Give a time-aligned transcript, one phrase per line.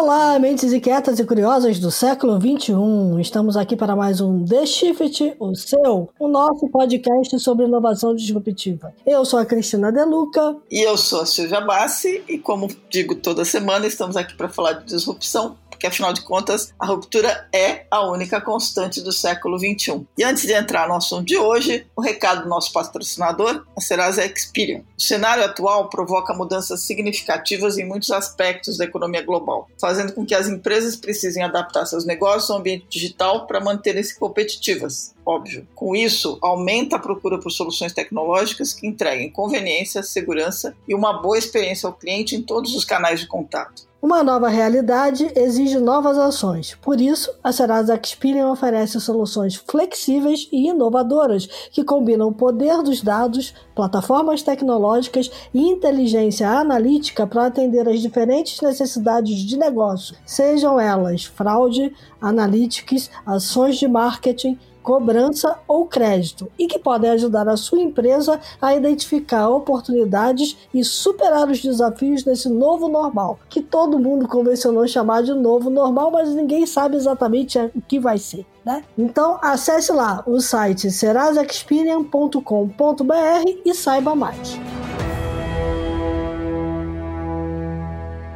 [0.00, 3.20] Olá, mentes inquietas e curiosas do século XXI.
[3.20, 8.94] Estamos aqui para mais um The Shift, o seu, o nosso podcast sobre inovação disruptiva.
[9.04, 10.56] Eu sou a Cristina Deluca.
[10.70, 12.22] E eu sou a Silvia Bassi.
[12.28, 16.74] E como digo toda semana, estamos aqui para falar de disrupção porque afinal de contas
[16.76, 20.04] a ruptura é a única constante do século XXI.
[20.18, 24.26] E antes de entrar no assunto de hoje, o recado do nosso patrocinador, a Serasa
[24.26, 24.82] Experian.
[24.98, 30.34] O cenário atual provoca mudanças significativas em muitos aspectos da economia global, fazendo com que
[30.34, 35.68] as empresas precisem adaptar seus negócios ao ambiente digital para manterem-se competitivas óbvio.
[35.74, 41.36] Com isso, aumenta a procura por soluções tecnológicas que entreguem conveniência, segurança e uma boa
[41.36, 43.86] experiência ao cliente em todos os canais de contato.
[44.00, 46.76] Uma nova realidade exige novas ações.
[46.80, 53.02] Por isso, a Serasa Experian oferece soluções flexíveis e inovadoras que combinam o poder dos
[53.02, 61.24] dados, plataformas tecnológicas e inteligência analítica para atender às diferentes necessidades de negócio, sejam elas
[61.24, 64.56] fraude, analytics, ações de marketing,
[64.88, 71.46] cobrança ou crédito e que podem ajudar a sua empresa a identificar oportunidades e superar
[71.46, 76.64] os desafios desse novo normal, que todo mundo convencionou chamar de novo normal, mas ninguém
[76.64, 78.46] sabe exatamente o que vai ser.
[78.64, 78.82] Né?
[78.96, 84.58] Então acesse lá o site serasexperian.com.br e saiba mais.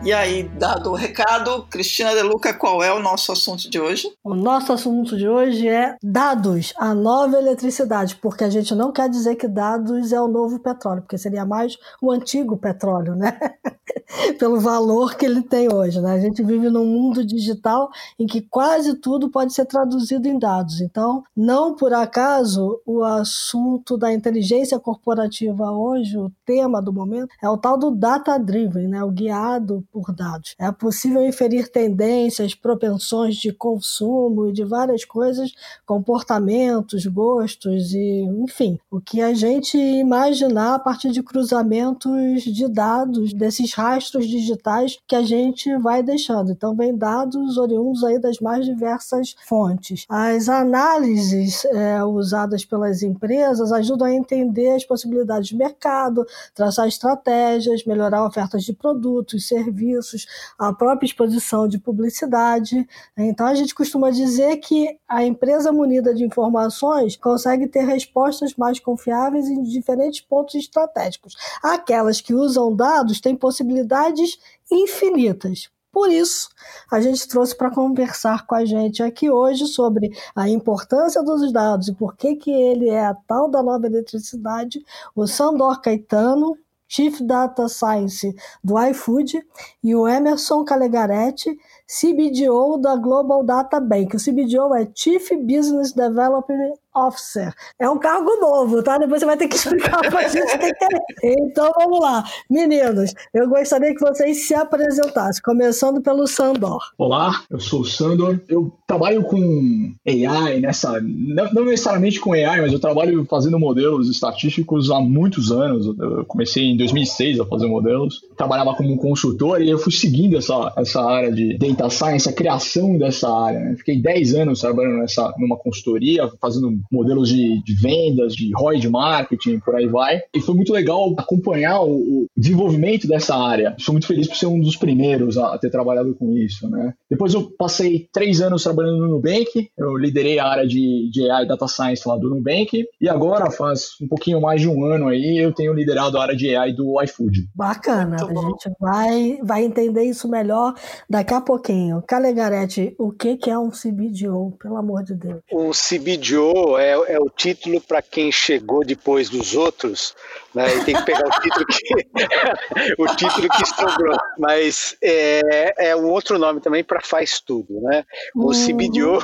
[0.05, 4.12] E aí, dado o recado, Cristina De Luca, qual é o nosso assunto de hoje?
[4.25, 9.08] O nosso assunto de hoje é dados, a nova eletricidade, porque a gente não quer
[9.08, 13.39] dizer que dados é o novo petróleo, porque seria mais o antigo petróleo, né?
[14.41, 16.14] Pelo valor que ele tem hoje, né?
[16.14, 20.80] A gente vive num mundo digital em que quase tudo pode ser traduzido em dados.
[20.80, 27.48] Então, não por acaso o assunto da inteligência corporativa hoje, o tema do momento, é
[27.48, 29.05] o tal do data driven, né?
[29.05, 30.55] O guiado por dados.
[30.58, 35.53] É possível inferir tendências, propensões de consumo e de várias coisas,
[35.85, 43.35] comportamentos, gostos e, enfim, o que a gente imaginar a partir de cruzamentos de dados,
[43.35, 46.53] desses rastros digitais que a gente vai deixando.
[46.53, 50.07] Então, vem dados oriundos aí das mais diversas fontes.
[50.09, 56.24] As análises é, usadas pelas empresas ajudam a entender as possibilidades de mercado,
[56.55, 60.26] traçar estratégias, melhorar ofertas de produtos, serviços serviços,
[60.58, 62.86] a própria exposição de publicidade.
[63.16, 68.78] Então a gente costuma dizer que a empresa munida de informações consegue ter respostas mais
[68.78, 71.36] confiáveis em diferentes pontos estratégicos.
[71.62, 74.38] Aquelas que usam dados têm possibilidades
[74.70, 75.70] infinitas.
[75.92, 76.48] Por isso,
[76.90, 81.88] a gente trouxe para conversar com a gente aqui hoje sobre a importância dos dados
[81.88, 84.82] e por que, que ele é a tal da nova eletricidade,
[85.14, 86.56] o Sandor Caetano,
[86.92, 89.42] Chief Data Science do iFood,
[89.83, 94.14] e o Emerson Calegaretti, CBDO da Global Data Bank.
[94.14, 97.53] O CBDO é Chief Business Development Officer.
[97.79, 98.98] É um cargo novo, tá?
[98.98, 101.35] Depois você vai ter que explicar pra gente o que é.
[101.42, 102.25] Então vamos lá.
[102.51, 106.80] Meninos, eu gostaria que vocês se apresentassem, começando pelo Sandor.
[106.98, 108.41] Olá, eu sou o Sandor.
[108.48, 111.01] Eu trabalho com AI nessa.
[111.01, 115.86] Não, não necessariamente com AI, mas eu trabalho fazendo modelos estatísticos há muitos anos.
[115.98, 118.20] Eu comecei em 2006 a fazer modelos.
[118.36, 122.98] Trabalhava como consultor e eu fui seguindo essa, essa área de data science, a criação
[122.98, 123.61] dessa área.
[123.61, 123.77] Né?
[123.77, 128.88] Fiquei 10 anos trabalhando nessa, numa consultoria, fazendo modelos de, de vendas, de ROI de
[128.88, 130.20] marketing, por aí vai.
[130.34, 133.75] E foi muito legal acompanhar o, o desenvolvimento dessa área.
[133.78, 136.94] Estou muito feliz por ser um dos primeiros a, a ter trabalhado com isso, né?
[137.10, 141.46] Depois eu passei três anos trabalhando no Nubank, eu liderei a área de, de AI
[141.46, 145.38] Data Science lá do Nubank, e agora, faz um pouquinho mais de um ano aí,
[145.38, 147.49] eu tenho liderado a área de AI do iFood.
[147.54, 150.75] Bacana, a gente vai, vai entender isso melhor
[151.08, 152.02] daqui a pouquinho.
[152.06, 155.40] Calegarete, o que, que é um CBDO, pelo amor de Deus?
[155.52, 160.15] Um CBDO é, é o título para quem chegou depois dos outros,
[160.55, 160.77] né?
[160.77, 164.17] E tem que pegar o título que o título que sobrou.
[164.39, 168.05] Mas é, é um outro nome também para faz tudo, né?
[168.35, 168.53] O uhum.
[168.53, 169.23] CBDO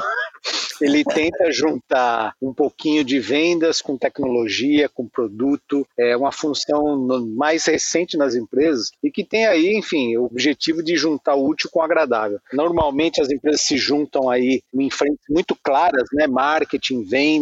[0.81, 7.07] ele tenta juntar um pouquinho de vendas com tecnologia, com produto, é uma função
[7.37, 11.71] mais recente nas empresas e que tem aí, enfim, o objetivo de juntar o útil
[11.73, 12.39] com o agradável.
[12.53, 16.27] Normalmente as empresas se juntam aí em frentes muito claras, né?
[16.27, 17.38] Marketing, vendas,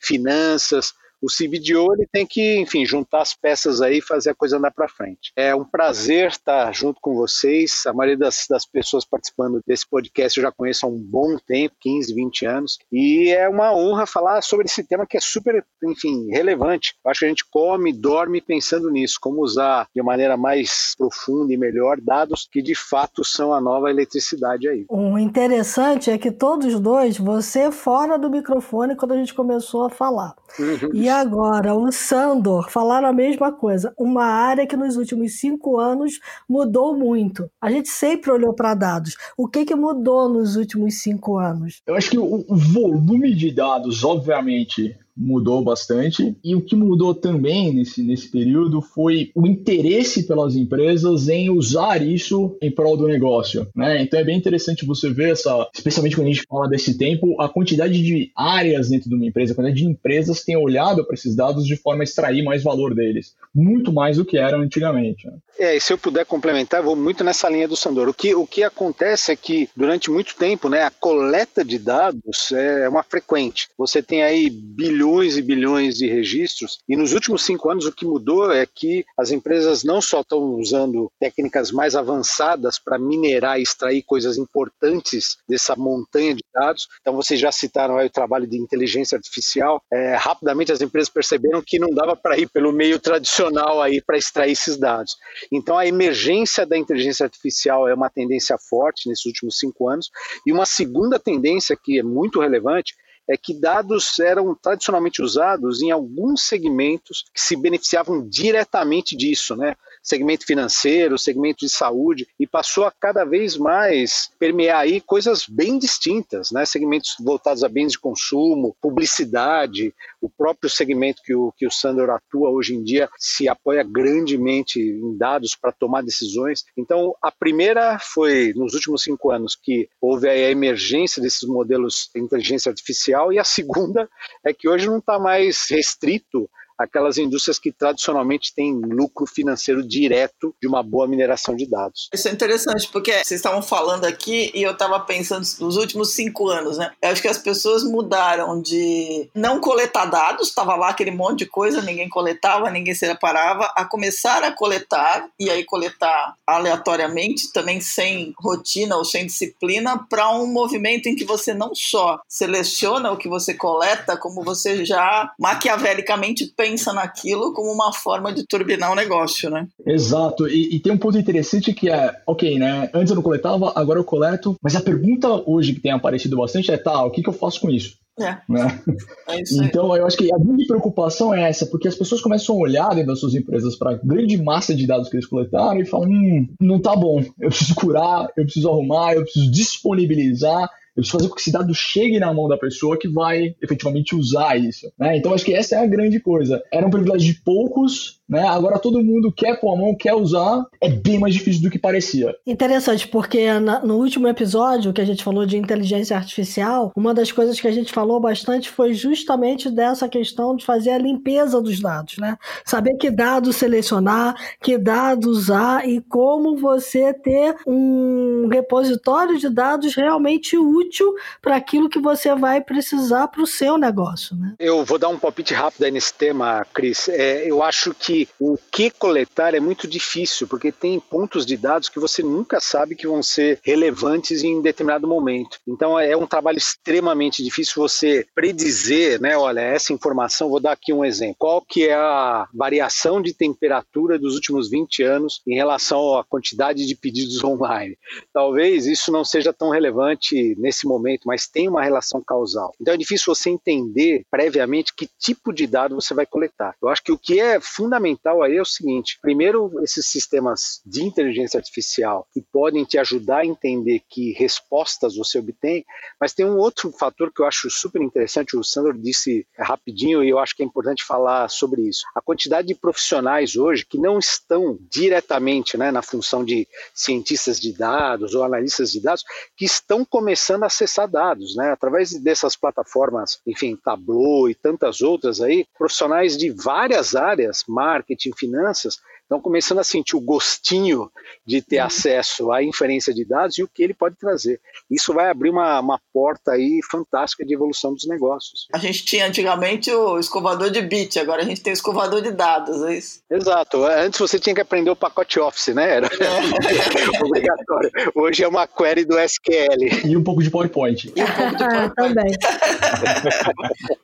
[0.00, 0.92] finanças,
[1.26, 4.70] o CBDO ele tem que, enfim, juntar as peças aí e fazer a coisa andar
[4.70, 5.32] para frente.
[5.34, 7.84] É um prazer estar junto com vocês.
[7.86, 11.74] A maioria das, das pessoas participando desse podcast eu já conheço há um bom tempo,
[11.80, 16.28] 15, 20 anos, e é uma honra falar sobre esse tema que é super, enfim,
[16.30, 16.94] relevante.
[17.04, 21.52] Eu acho que a gente come, dorme pensando nisso, como usar de maneira mais profunda
[21.52, 24.84] e melhor dados que de fato são a nova eletricidade aí.
[24.88, 29.90] O interessante é que todos dois, você fora do microfone quando a gente começou a
[29.90, 30.34] falar.
[30.58, 30.90] Uhum.
[30.94, 33.92] E agora, o Sandor falaram a mesma coisa.
[33.98, 37.50] Uma área que nos últimos cinco anos mudou muito.
[37.60, 39.16] A gente sempre olhou para dados.
[39.36, 41.82] O que, que mudou nos últimos cinco anos?
[41.86, 46.36] Eu acho que o volume de dados, obviamente, mudou bastante.
[46.44, 52.02] E o que mudou também nesse, nesse período foi o interesse pelas empresas em usar
[52.02, 53.66] isso em prol do negócio.
[53.74, 54.02] Né?
[54.02, 57.48] Então é bem interessante você ver essa, especialmente quando a gente fala desse tempo, a
[57.48, 61.14] quantidade de áreas dentro de uma empresa, a quantidade de empresas que têm olhado para
[61.14, 63.34] esses dados de forma a extrair mais valor deles.
[63.54, 65.26] Muito mais do que eram antigamente.
[65.26, 65.34] Né?
[65.58, 68.08] É, e se eu puder complementar, vou muito nessa linha do Sandor.
[68.08, 72.52] O que, o que acontece é que durante muito tempo, né, a coleta de dados
[72.52, 73.68] é uma frequente.
[73.78, 77.92] Você tem aí bilhões bilhões e bilhões de registros, e nos últimos cinco anos o
[77.92, 83.58] que mudou é que as empresas não só estão usando técnicas mais avançadas para minerar
[83.58, 86.88] e extrair coisas importantes dessa montanha de dados.
[87.00, 89.80] Então, vocês já citaram o trabalho de inteligência artificial.
[89.92, 94.18] É, rapidamente as empresas perceberam que não dava para ir pelo meio tradicional aí para
[94.18, 95.14] extrair esses dados.
[95.52, 100.10] Então, a emergência da inteligência artificial é uma tendência forte nesses últimos cinco anos.
[100.44, 102.94] E uma segunda tendência que é muito relevante
[103.28, 109.74] é que dados eram tradicionalmente usados em alguns segmentos que se beneficiavam diretamente disso, né?
[110.06, 115.78] Segmento financeiro, segmento de saúde, e passou a cada vez mais permear aí coisas bem
[115.78, 116.64] distintas, né?
[116.64, 122.10] Segmentos voltados a bens de consumo, publicidade, o próprio segmento que o, que o Sandor
[122.10, 126.64] atua hoje em dia se apoia grandemente em dados para tomar decisões.
[126.76, 132.20] Então, a primeira foi nos últimos cinco anos que houve a emergência desses modelos de
[132.20, 134.08] inteligência artificial e a segunda
[134.44, 140.54] é que hoje não está mais restrito aquelas indústrias que tradicionalmente têm lucro financeiro direto
[140.60, 142.08] de uma boa mineração de dados.
[142.12, 146.48] Isso é interessante, porque vocês estavam falando aqui e eu estava pensando nos últimos cinco
[146.48, 146.92] anos, né?
[147.00, 151.46] Eu acho que as pessoas mudaram de não coletar dados, estava lá aquele monte de
[151.46, 157.80] coisa, ninguém coletava, ninguém se reparava, a começar a coletar, e aí coletar aleatoriamente, também
[157.80, 163.16] sem rotina ou sem disciplina, para um movimento em que você não só seleciona o
[163.16, 168.90] que você coleta, como você já maquiavelicamente pensa pensa naquilo como uma forma de turbinar
[168.90, 169.68] o negócio, né?
[169.86, 170.48] Exato.
[170.48, 172.90] E, e, tem um ponto interessante que é, ok, né?
[172.92, 174.56] Antes eu não coletava, agora eu coleto.
[174.60, 177.60] Mas a pergunta hoje que tem aparecido bastante é, tá, o que, que eu faço
[177.60, 177.96] com isso?
[178.18, 178.38] É.
[178.48, 178.82] Né?
[179.28, 182.58] é então, eu acho que a grande preocupação é essa, porque as pessoas começam a
[182.58, 185.86] olhar dentro das suas empresas para a grande massa de dados que eles coletaram e
[185.86, 190.68] falam: hum, não tá bom, eu preciso curar, eu preciso arrumar, eu preciso disponibilizar
[191.02, 194.56] preciso fazer com que esse dado chegue na mão da pessoa que vai efetivamente usar
[194.56, 194.90] isso.
[194.98, 195.16] Né?
[195.16, 196.62] Então acho que essa é a grande coisa.
[196.72, 198.46] Era um privilégio de poucos, né?
[198.48, 201.78] Agora todo mundo quer pôr a mão, quer usar, é bem mais difícil do que
[201.78, 202.34] parecia.
[202.46, 207.30] Interessante, porque na, no último episódio que a gente falou de inteligência artificial, uma das
[207.30, 211.80] coisas que a gente falou bastante foi justamente dessa questão de fazer a limpeza dos
[211.80, 212.36] dados, né?
[212.64, 219.94] Saber que dados selecionar, que dados usar e como você ter um repositório de dados
[219.94, 224.54] realmente útil para aquilo que você vai precisar para o seu negócio, né?
[224.58, 227.08] Eu vou dar um palpite rápido aí nesse tema, Cris.
[227.08, 231.88] É, eu acho que o que coletar é muito difícil, porque tem pontos de dados
[231.88, 235.58] que você nunca sabe que vão ser relevantes em determinado momento.
[235.66, 239.36] Então é um trabalho extremamente difícil você predizer, né?
[239.36, 241.36] Olha, essa informação, vou dar aqui um exemplo.
[241.38, 246.86] Qual que é a variação de temperatura dos últimos 20 anos em relação à quantidade
[246.86, 247.96] de pedidos online?
[248.32, 252.72] Talvez isso não seja tão relevante nesse momento, mas tem uma relação causal.
[252.80, 256.74] Então é difícil você entender previamente que tipo de dado você vai coletar.
[256.80, 260.80] Eu acho que o que é fundamental fundamental aí é o seguinte: primeiro, esses sistemas
[260.86, 265.84] de inteligência artificial que podem te ajudar a entender que respostas você obtém,
[266.20, 270.28] mas tem um outro fator que eu acho super interessante, o Sandro disse rapidinho e
[270.28, 272.02] eu acho que é importante falar sobre isso.
[272.14, 277.72] A quantidade de profissionais hoje que não estão diretamente né, na função de cientistas de
[277.72, 279.24] dados ou analistas de dados,
[279.56, 285.40] que estão começando a acessar dados, né, através dessas plataformas, enfim, Tableau e tantas outras
[285.40, 287.95] aí, profissionais de várias áreas, marketing,
[288.36, 291.10] finanças, estão começando a sentir o gostinho
[291.44, 291.86] de ter uhum.
[291.86, 294.60] acesso à inferência de dados e o que ele pode trazer.
[294.90, 298.68] Isso vai abrir uma, uma porta aí fantástica de evolução dos negócios.
[298.72, 302.30] A gente tinha antigamente o escovador de bit, agora a gente tem o escovador de
[302.30, 303.20] dados, é isso?
[303.28, 303.84] Exato.
[303.84, 305.96] Antes você tinha que aprender o pacote Office, né?
[305.96, 307.18] Era é.
[307.22, 307.90] obrigatório.
[308.14, 310.06] Hoje é uma query do SQL.
[310.06, 311.12] E um pouco de PowerPoint.
[311.16, 311.94] E um pouco de PowerPoint.
[311.96, 312.32] também.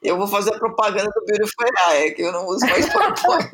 [0.02, 3.50] eu vou fazer a propaganda do Beautiful AI, que eu não uso mais PowerPoint.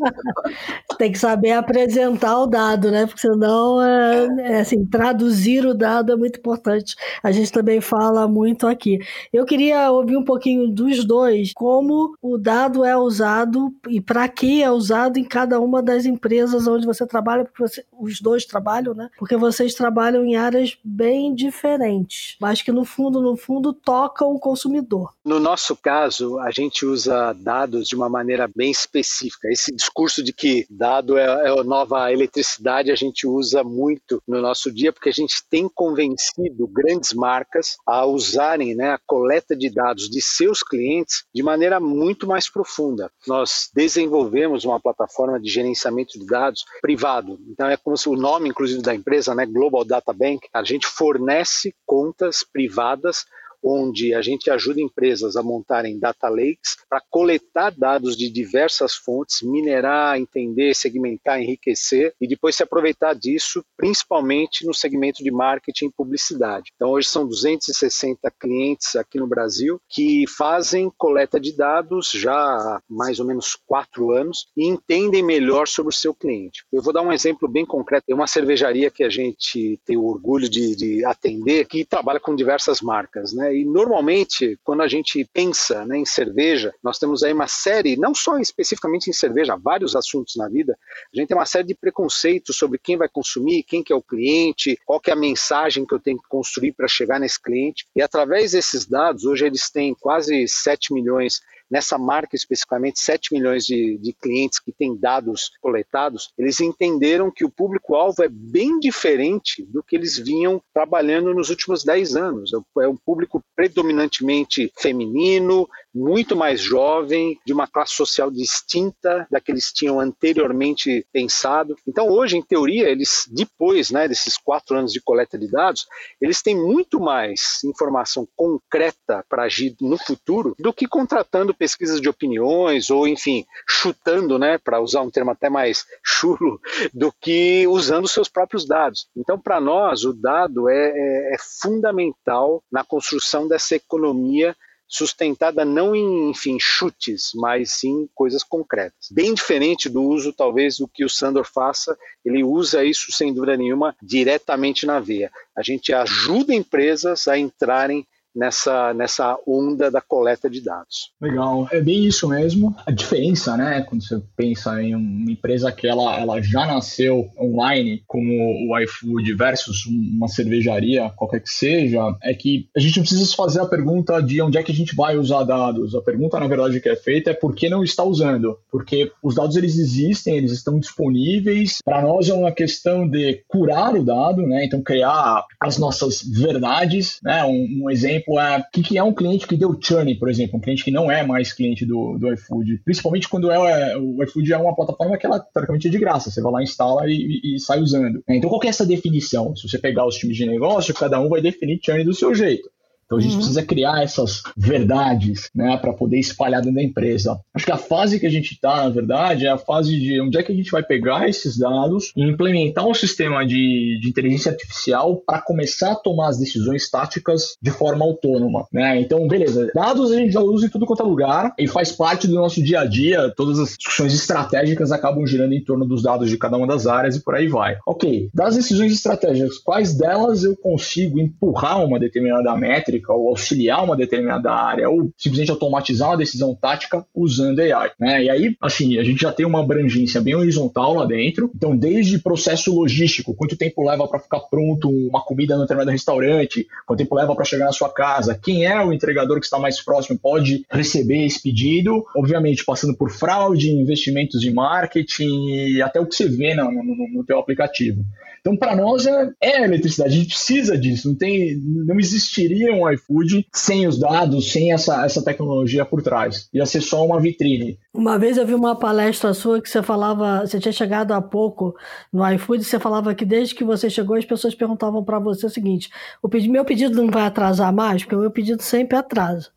[0.97, 3.07] Tem que saber apresentar o dado, né?
[3.07, 6.97] Porque senão, é, é, assim, traduzir o dado é muito importante.
[7.23, 8.99] A gente também fala muito aqui.
[9.33, 14.63] Eu queria ouvir um pouquinho dos dois, como o dado é usado e para que
[14.63, 18.95] é usado em cada uma das empresas onde você trabalha, porque você, os dois trabalham,
[18.95, 19.09] né?
[19.19, 24.41] Porque vocês trabalham em áreas bem diferentes, mas que no fundo, no fundo, tocam o
[24.41, 25.13] consumidor.
[25.25, 29.49] No nosso caso, a gente usa dados de uma maneira bem específica.
[29.49, 34.73] Esse discurso de que dado é, é nova eletricidade, a gente usa muito no nosso
[34.73, 40.09] dia, porque a gente tem convencido grandes marcas a usarem né, a coleta de dados
[40.09, 43.11] de seus clientes de maneira muito mais profunda.
[43.27, 47.39] Nós desenvolvemos uma plataforma de gerenciamento de dados privado.
[47.49, 50.87] Então é como se o nome, inclusive, da empresa, né, Global Data Bank, a gente
[50.87, 53.25] fornece contas privadas
[53.63, 59.43] onde a gente ajuda empresas a montarem data lakes para coletar dados de diversas fontes,
[59.43, 65.93] minerar, entender, segmentar, enriquecer e depois se aproveitar disso, principalmente no segmento de marketing e
[65.93, 66.71] publicidade.
[66.75, 72.81] Então, hoje são 260 clientes aqui no Brasil que fazem coleta de dados já há
[72.89, 76.65] mais ou menos quatro anos e entendem melhor sobre o seu cliente.
[76.73, 78.07] Eu vou dar um exemplo bem concreto.
[78.07, 82.35] Tem uma cervejaria que a gente tem o orgulho de, de atender que trabalha com
[82.35, 83.48] diversas marcas, né?
[83.53, 88.15] E normalmente, quando a gente pensa né, em cerveja, nós temos aí uma série, não
[88.15, 90.79] só especificamente em cerveja, vários assuntos na vida,
[91.13, 94.03] a gente tem uma série de preconceitos sobre quem vai consumir, quem que é o
[94.03, 97.87] cliente, qual que é a mensagem que eu tenho que construir para chegar nesse cliente.
[97.95, 101.41] E através desses dados, hoje eles têm quase 7 milhões
[101.71, 107.45] nessa marca especificamente, 7 milhões de, de clientes que têm dados coletados, eles entenderam que
[107.45, 112.51] o público-alvo é bem diferente do que eles vinham trabalhando nos últimos 10 anos.
[112.81, 119.51] É um público predominantemente feminino, muito mais jovem, de uma classe social distinta da que
[119.51, 121.77] eles tinham anteriormente pensado.
[121.87, 125.87] Então, hoje, em teoria, eles, depois né, desses quatro anos de coleta de dados,
[126.21, 132.09] eles têm muito mais informação concreta para agir no futuro do que contratando pesquisas de
[132.09, 136.61] opiniões ou, enfim, chutando, né, para usar um termo até mais chulo,
[136.93, 139.09] do que usando seus próprios dados.
[139.17, 144.57] Então, para nós, o dado é, é, é fundamental na construção dessa economia
[144.89, 149.09] sustentada não em, enfim, chutes, mas em coisas concretas.
[149.11, 153.57] Bem diferente do uso, talvez, do que o Sandor faça, ele usa isso, sem dúvida
[153.57, 155.31] nenhuma, diretamente na veia.
[155.55, 161.13] A gente ajuda empresas a entrarem nessa, nessa onda da coleta de dados.
[161.21, 162.75] Legal, é bem isso mesmo.
[162.87, 168.03] A diferença, né, quando você pensa em uma empresa que ela, ela já nasceu online,
[168.07, 168.31] como
[168.71, 173.61] o iFood versus uma cervejaria, qualquer que seja, é que a gente não precisa fazer
[173.61, 175.95] a pergunta de onde é que a gente vai usar dados.
[175.95, 178.59] A pergunta, na verdade, que é feita é por que não está usando?
[178.71, 181.79] Porque os dados eles existem, eles estão disponíveis.
[181.85, 184.65] Para nós é uma questão de curar o dado, né?
[184.65, 187.45] Então criar as nossas verdades, né?
[187.45, 190.59] Um, um exemplo exemplo, o que, que é um cliente que deu churn, por exemplo,
[190.59, 194.53] um cliente que não é mais cliente do, do iFood, principalmente quando é, o iFood
[194.53, 197.57] é uma plataforma que ela, teoricamente, é de graça, você vai lá, instala e, e,
[197.57, 198.23] e sai usando.
[198.29, 199.55] Então, qual é essa definição?
[199.57, 202.69] Se você pegar os times de negócio, cada um vai definir churn do seu jeito.
[203.09, 203.39] Então a gente uhum.
[203.39, 207.41] precisa criar essas verdades, né, para poder espalhar dentro da empresa.
[207.55, 210.37] Acho que a fase que a gente está, na verdade, é a fase de onde
[210.37, 214.53] é que a gente vai pegar esses dados e implementar um sistema de, de inteligência
[214.53, 219.01] artificial para começar a tomar as decisões táticas de forma autônoma, né?
[219.01, 222.29] Então, beleza, dados a gente já usa em tudo quanto é lugar e faz parte
[222.29, 223.33] do nosso dia a dia.
[223.35, 227.17] Todas as discussões estratégicas acabam girando em torno dos dados de cada uma das áreas
[227.17, 227.79] e por aí vai.
[227.87, 233.85] Ok, das decisões estratégicas, quais delas eu consigo empurrar uma determinada métrica métrica, ou auxiliar
[233.85, 237.91] uma determinada área, ou simplesmente automatizar uma decisão tática usando AI.
[237.99, 238.25] Né?
[238.25, 241.51] E aí, assim, a gente já tem uma abrangência bem horizontal lá dentro.
[241.55, 246.67] Então, desde processo logístico, quanto tempo leva para ficar pronto uma comida no determinado restaurante,
[246.87, 249.81] quanto tempo leva para chegar na sua casa, quem é o entregador que está mais
[249.81, 256.07] próximo pode receber esse pedido, obviamente passando por fraude, investimentos de marketing e até o
[256.07, 258.05] que você vê no, no, no teu aplicativo.
[258.41, 261.09] Então, para nós é, é eletricidade, a gente precisa disso.
[261.09, 266.49] Não, tem, não existiria um iFood sem os dados, sem essa, essa tecnologia por trás.
[266.53, 267.79] Ia ser só uma vitrine.
[267.93, 271.75] Uma vez eu vi uma palestra sua que você falava, você tinha chegado há pouco
[272.13, 275.51] no iFood, você falava que desde que você chegou as pessoas perguntavam para você o
[275.51, 275.91] seguinte:
[276.23, 279.51] o meu pedido não vai atrasar mais, porque o meu pedido sempre atrasa.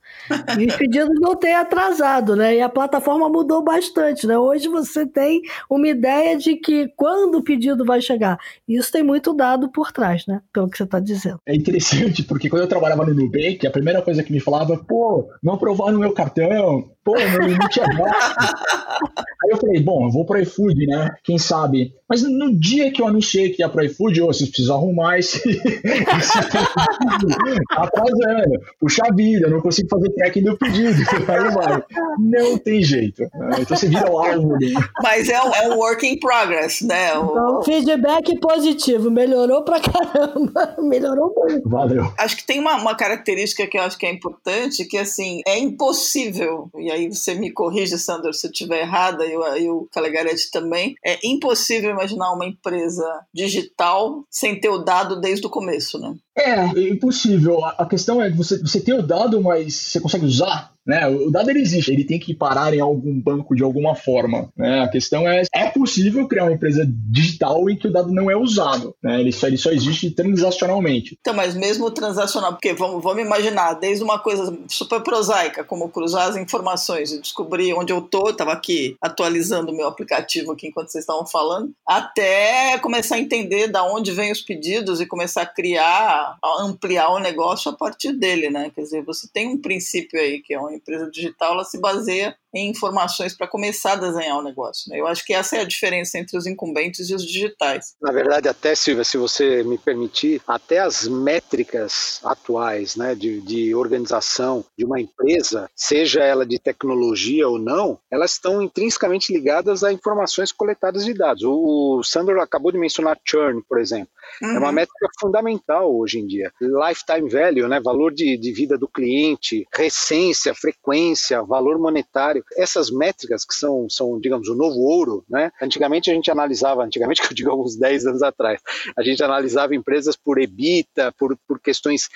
[0.60, 2.56] E os pedidos não têm atrasado, né?
[2.56, 4.38] E a plataforma mudou bastante, né?
[4.38, 8.38] Hoje você tem uma ideia de que quando o pedido vai chegar.
[8.68, 10.41] Isso tem muito dado por trás, né?
[10.53, 11.39] Pelo que você está dizendo.
[11.46, 15.30] É interessante, porque quando eu trabalhava no Nubank, a primeira coisa que me falava, pô,
[15.44, 18.36] não aprovaram o meu cartão, pô, meu limite é baixo.
[19.43, 21.10] Aí eu falei, bom, eu vou pro iFood, né?
[21.24, 21.93] Quem sabe?
[22.08, 25.39] Mas no dia que eu anunciei que ia pro iFood, oh, vocês precisam arrumar esse,
[25.50, 28.60] esse tá atrasando.
[28.79, 31.01] Puxa vida, eu não consigo fazer tracking do pedido.
[31.27, 31.84] Aí vai.
[32.20, 33.24] Não tem jeito.
[33.60, 34.58] Então você vira o alvo.
[35.01, 37.12] Mas é um, é um work in progress, né?
[37.12, 39.10] Então, feedback positivo.
[39.10, 40.75] Melhorou pra caramba.
[40.84, 41.67] Melhorou muito.
[41.67, 42.13] Valeu.
[42.17, 45.58] Acho que tem uma, uma característica que eu acho que é importante, que assim, é
[45.58, 50.95] impossível, e aí você me corrige, Sandro, se eu estiver errada, e, o Calegaretti também,
[51.05, 56.15] é impossível imaginar uma empresa digital sem ter o dado desde o começo, né?
[56.38, 57.64] É, é impossível.
[57.66, 60.72] A questão é que você, você tem o dado, mas você consegue usar?
[60.86, 61.08] Né?
[61.08, 64.52] O dado ele existe, ele tem que parar em algum banco de alguma forma.
[64.58, 64.82] Né?
[64.82, 68.36] A questão é: é possível criar uma empresa digital em que o dado não é
[68.36, 68.96] usado?
[69.04, 69.20] Né?
[69.20, 71.18] Ele, só, ele só existe transacionalmente.
[71.20, 76.30] Então, mas mesmo transacional, porque vamos, vamos imaginar, desde uma coisa super prosaica, como cruzar
[76.30, 80.92] as informações e descobrir onde eu estou, estava aqui atualizando o meu aplicativo aqui enquanto
[80.92, 85.46] vocês estavam falando, até começar a entender da onde vêm os pedidos e começar a
[85.46, 86.21] criar,
[86.62, 88.70] ampliar o negócio a partir dele, né?
[88.70, 91.80] Quer dizer, você tem um princípio aí que é um uma empresa digital ela se
[91.80, 94.89] baseia em informações para começar a desenhar o negócio.
[94.89, 95.00] Né?
[95.00, 97.96] Eu acho que essa é a diferença entre os incumbentes e os digitais.
[98.01, 103.74] Na verdade, até, Silvia, se você me permitir, até as métricas atuais né, de, de
[103.74, 109.93] organização de uma empresa, seja ela de tecnologia ou não, elas estão intrinsecamente ligadas a
[109.93, 111.43] informações coletadas de dados.
[111.43, 114.10] O, o Sandro acabou de mencionar churn, por exemplo.
[114.41, 114.55] Uhum.
[114.55, 114.74] É uma uhum.
[114.74, 116.51] métrica fundamental hoje em dia.
[116.62, 122.40] Lifetime value, né, valor de, de vida do cliente, recência, frequência, valor monetário.
[122.55, 125.51] Essas métricas que são, são, digamos, o novo ouro, né?
[125.62, 128.62] Antigamente a gente analisava, antigamente que eu digo uns 10 anos atrás,
[128.98, 132.10] a gente analisava empresas por EBITDA, por, por questões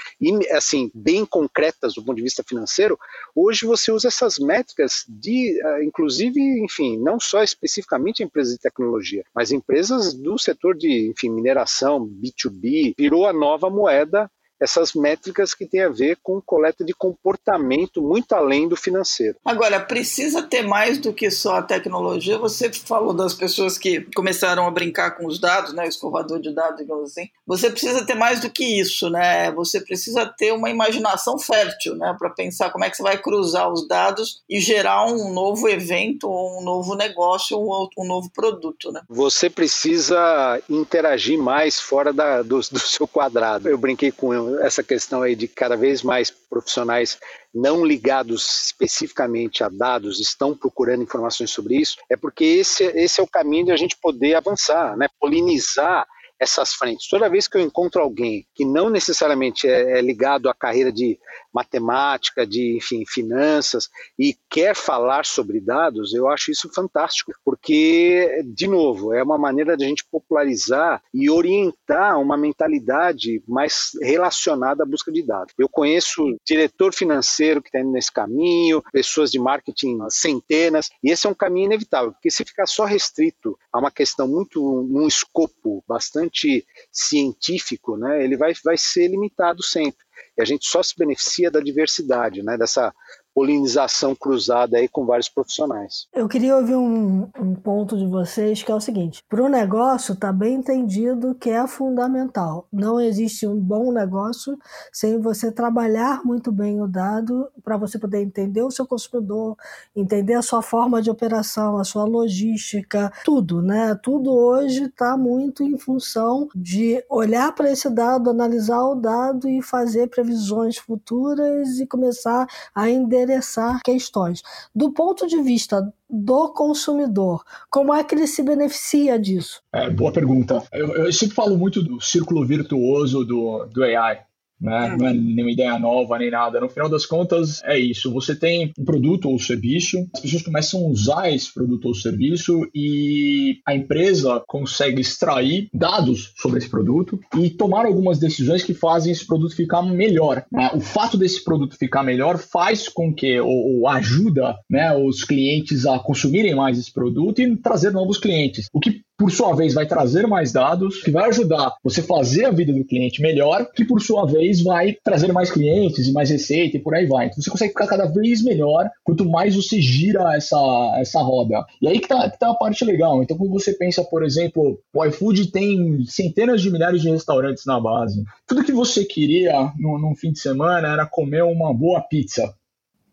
[0.51, 2.98] assim bem concretas do ponto de vista financeiro.
[3.35, 9.24] Hoje você usa essas métricas de, ah, inclusive, enfim, não só especificamente empresas de tecnologia,
[9.33, 15.65] mas empresas do setor de, enfim, mineração, B2B, virou a nova moeda essas métricas que
[15.65, 19.37] têm a ver com coleta de comportamento muito além do financeiro.
[19.44, 22.37] Agora, precisa ter mais do que só a tecnologia.
[22.37, 26.53] Você falou das pessoas que começaram a brincar com os dados, né, o escovador de
[26.53, 27.29] dados, digamos assim.
[27.46, 29.51] Você precisa ter mais do que isso, né?
[29.51, 33.72] Você precisa ter uma imaginação fértil, né, para pensar como é que você vai cruzar
[33.72, 39.01] os dados e gerar um novo evento, um novo negócio, um, um novo produto, né?
[39.09, 43.70] Você precisa interagir mais fora da, do, do seu quadrado.
[43.70, 47.18] Eu brinquei com essa questão aí de cada vez mais profissionais
[47.53, 53.24] não ligados especificamente a dados estão procurando informações sobre isso, é porque esse, esse é
[53.24, 55.08] o caminho de a gente poder avançar, né?
[55.20, 56.05] polinizar
[56.40, 57.08] essas frentes.
[57.08, 61.18] Toda vez que eu encontro alguém que não necessariamente é, é ligado à carreira de
[61.55, 63.89] matemática, de enfim, finanças
[64.20, 69.77] e quer falar sobre dados, eu acho isso fantástico, porque de novo, é uma maneira
[69.77, 75.53] de a gente popularizar e orientar uma mentalidade mais relacionada à busca de dados.
[75.57, 81.25] Eu conheço diretor financeiro que está indo nesse caminho, pessoas de marketing centenas, e esse
[81.25, 85.83] é um caminho inevitável, porque se ficar só restrito a uma questão muito num escopo
[85.87, 90.04] bastante científico, né, ele vai, vai ser limitado sempre.
[90.38, 92.94] E a gente só se beneficia da diversidade, né, dessa
[93.36, 96.08] polinização cruzada aí com vários profissionais.
[96.14, 100.14] Eu queria ouvir um, um ponto de vocês que é o seguinte: para o negócio
[100.14, 102.66] está bem entendido que é fundamental.
[102.72, 104.58] Não existe um bom negócio
[104.94, 109.58] sem você trabalhar muito bem o dado para você poder entender o seu consumidor,
[109.94, 114.00] entender a sua forma de operação, a sua logística, tudo, né?
[114.02, 119.62] Tudo hoje está muito em função de olhar para esse dado, analisar o dado e
[119.62, 124.42] fazer previsões futuras e começar a endereçar endereçar questões.
[124.74, 129.61] Do ponto de vista do consumidor, como é que ele se beneficia disso?
[129.74, 130.64] É, boa pergunta.
[130.72, 134.22] Eu, eu sempre falo muito do círculo virtuoso do, do AI.
[134.59, 134.91] Né?
[134.91, 134.98] Uhum.
[134.98, 136.59] Não é nenhuma ideia nova nem nada.
[136.59, 138.11] No final das contas, é isso.
[138.11, 142.68] Você tem um produto ou serviço, as pessoas começam a usar esse produto ou serviço
[142.74, 149.11] e a empresa consegue extrair dados sobre esse produto e tomar algumas decisões que fazem
[149.11, 150.44] esse produto ficar melhor.
[150.51, 150.72] Né?
[150.74, 155.85] O fato desse produto ficar melhor faz com que, ou, ou ajuda né, os clientes
[155.85, 158.68] a consumirem mais esse produto e trazer novos clientes.
[158.74, 162.46] O que por sua vez, vai trazer mais dados, que vai ajudar você a fazer
[162.46, 166.30] a vida do cliente melhor, que por sua vez vai trazer mais clientes e mais
[166.30, 167.28] receita e por aí vai.
[167.28, 170.58] Então você consegue ficar cada vez melhor quanto mais você gira essa,
[170.98, 171.66] essa roda.
[171.82, 173.24] E aí que tá, que tá a parte legal.
[173.24, 177.80] Então, quando você pensa, por exemplo, o iFood tem centenas de milhares de restaurantes na
[177.80, 178.24] base.
[178.46, 182.54] Tudo que você queria no, num fim de semana era comer uma boa pizza.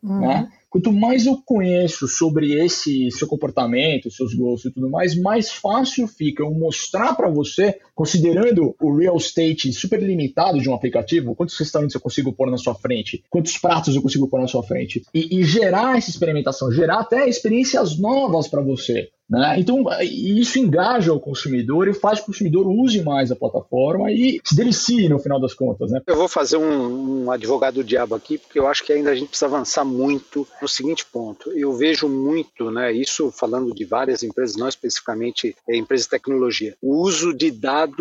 [0.03, 0.21] Uhum.
[0.21, 0.49] Né?
[0.73, 6.09] Quanto mais eu conheço sobre esse seu comportamento, seus gostos e tudo mais, mais fácil
[6.09, 11.57] fica eu mostrar para você, considerando o real estate super limitado de um aplicativo, quantos
[11.57, 15.05] restaurantes eu consigo pôr na sua frente, quantos pratos eu consigo pôr na sua frente,
[15.15, 19.09] e, e gerar essa experimentação, gerar até experiências novas para você.
[19.33, 19.55] Né?
[19.59, 24.39] Então, isso engaja o consumidor e faz que o consumidor use mais a plataforma e
[24.45, 25.91] se delicie no final das contas.
[25.91, 26.03] Né?
[26.07, 29.15] Eu vou fazer um, um advogado do diabo aqui, porque eu acho que ainda a
[29.15, 31.51] gente precisa avançar muito no seguinte ponto.
[31.53, 36.77] Eu vejo muito, né, isso falando de várias empresas, não especificamente é, empresas de tecnologia,
[36.83, 37.92] o uso de dados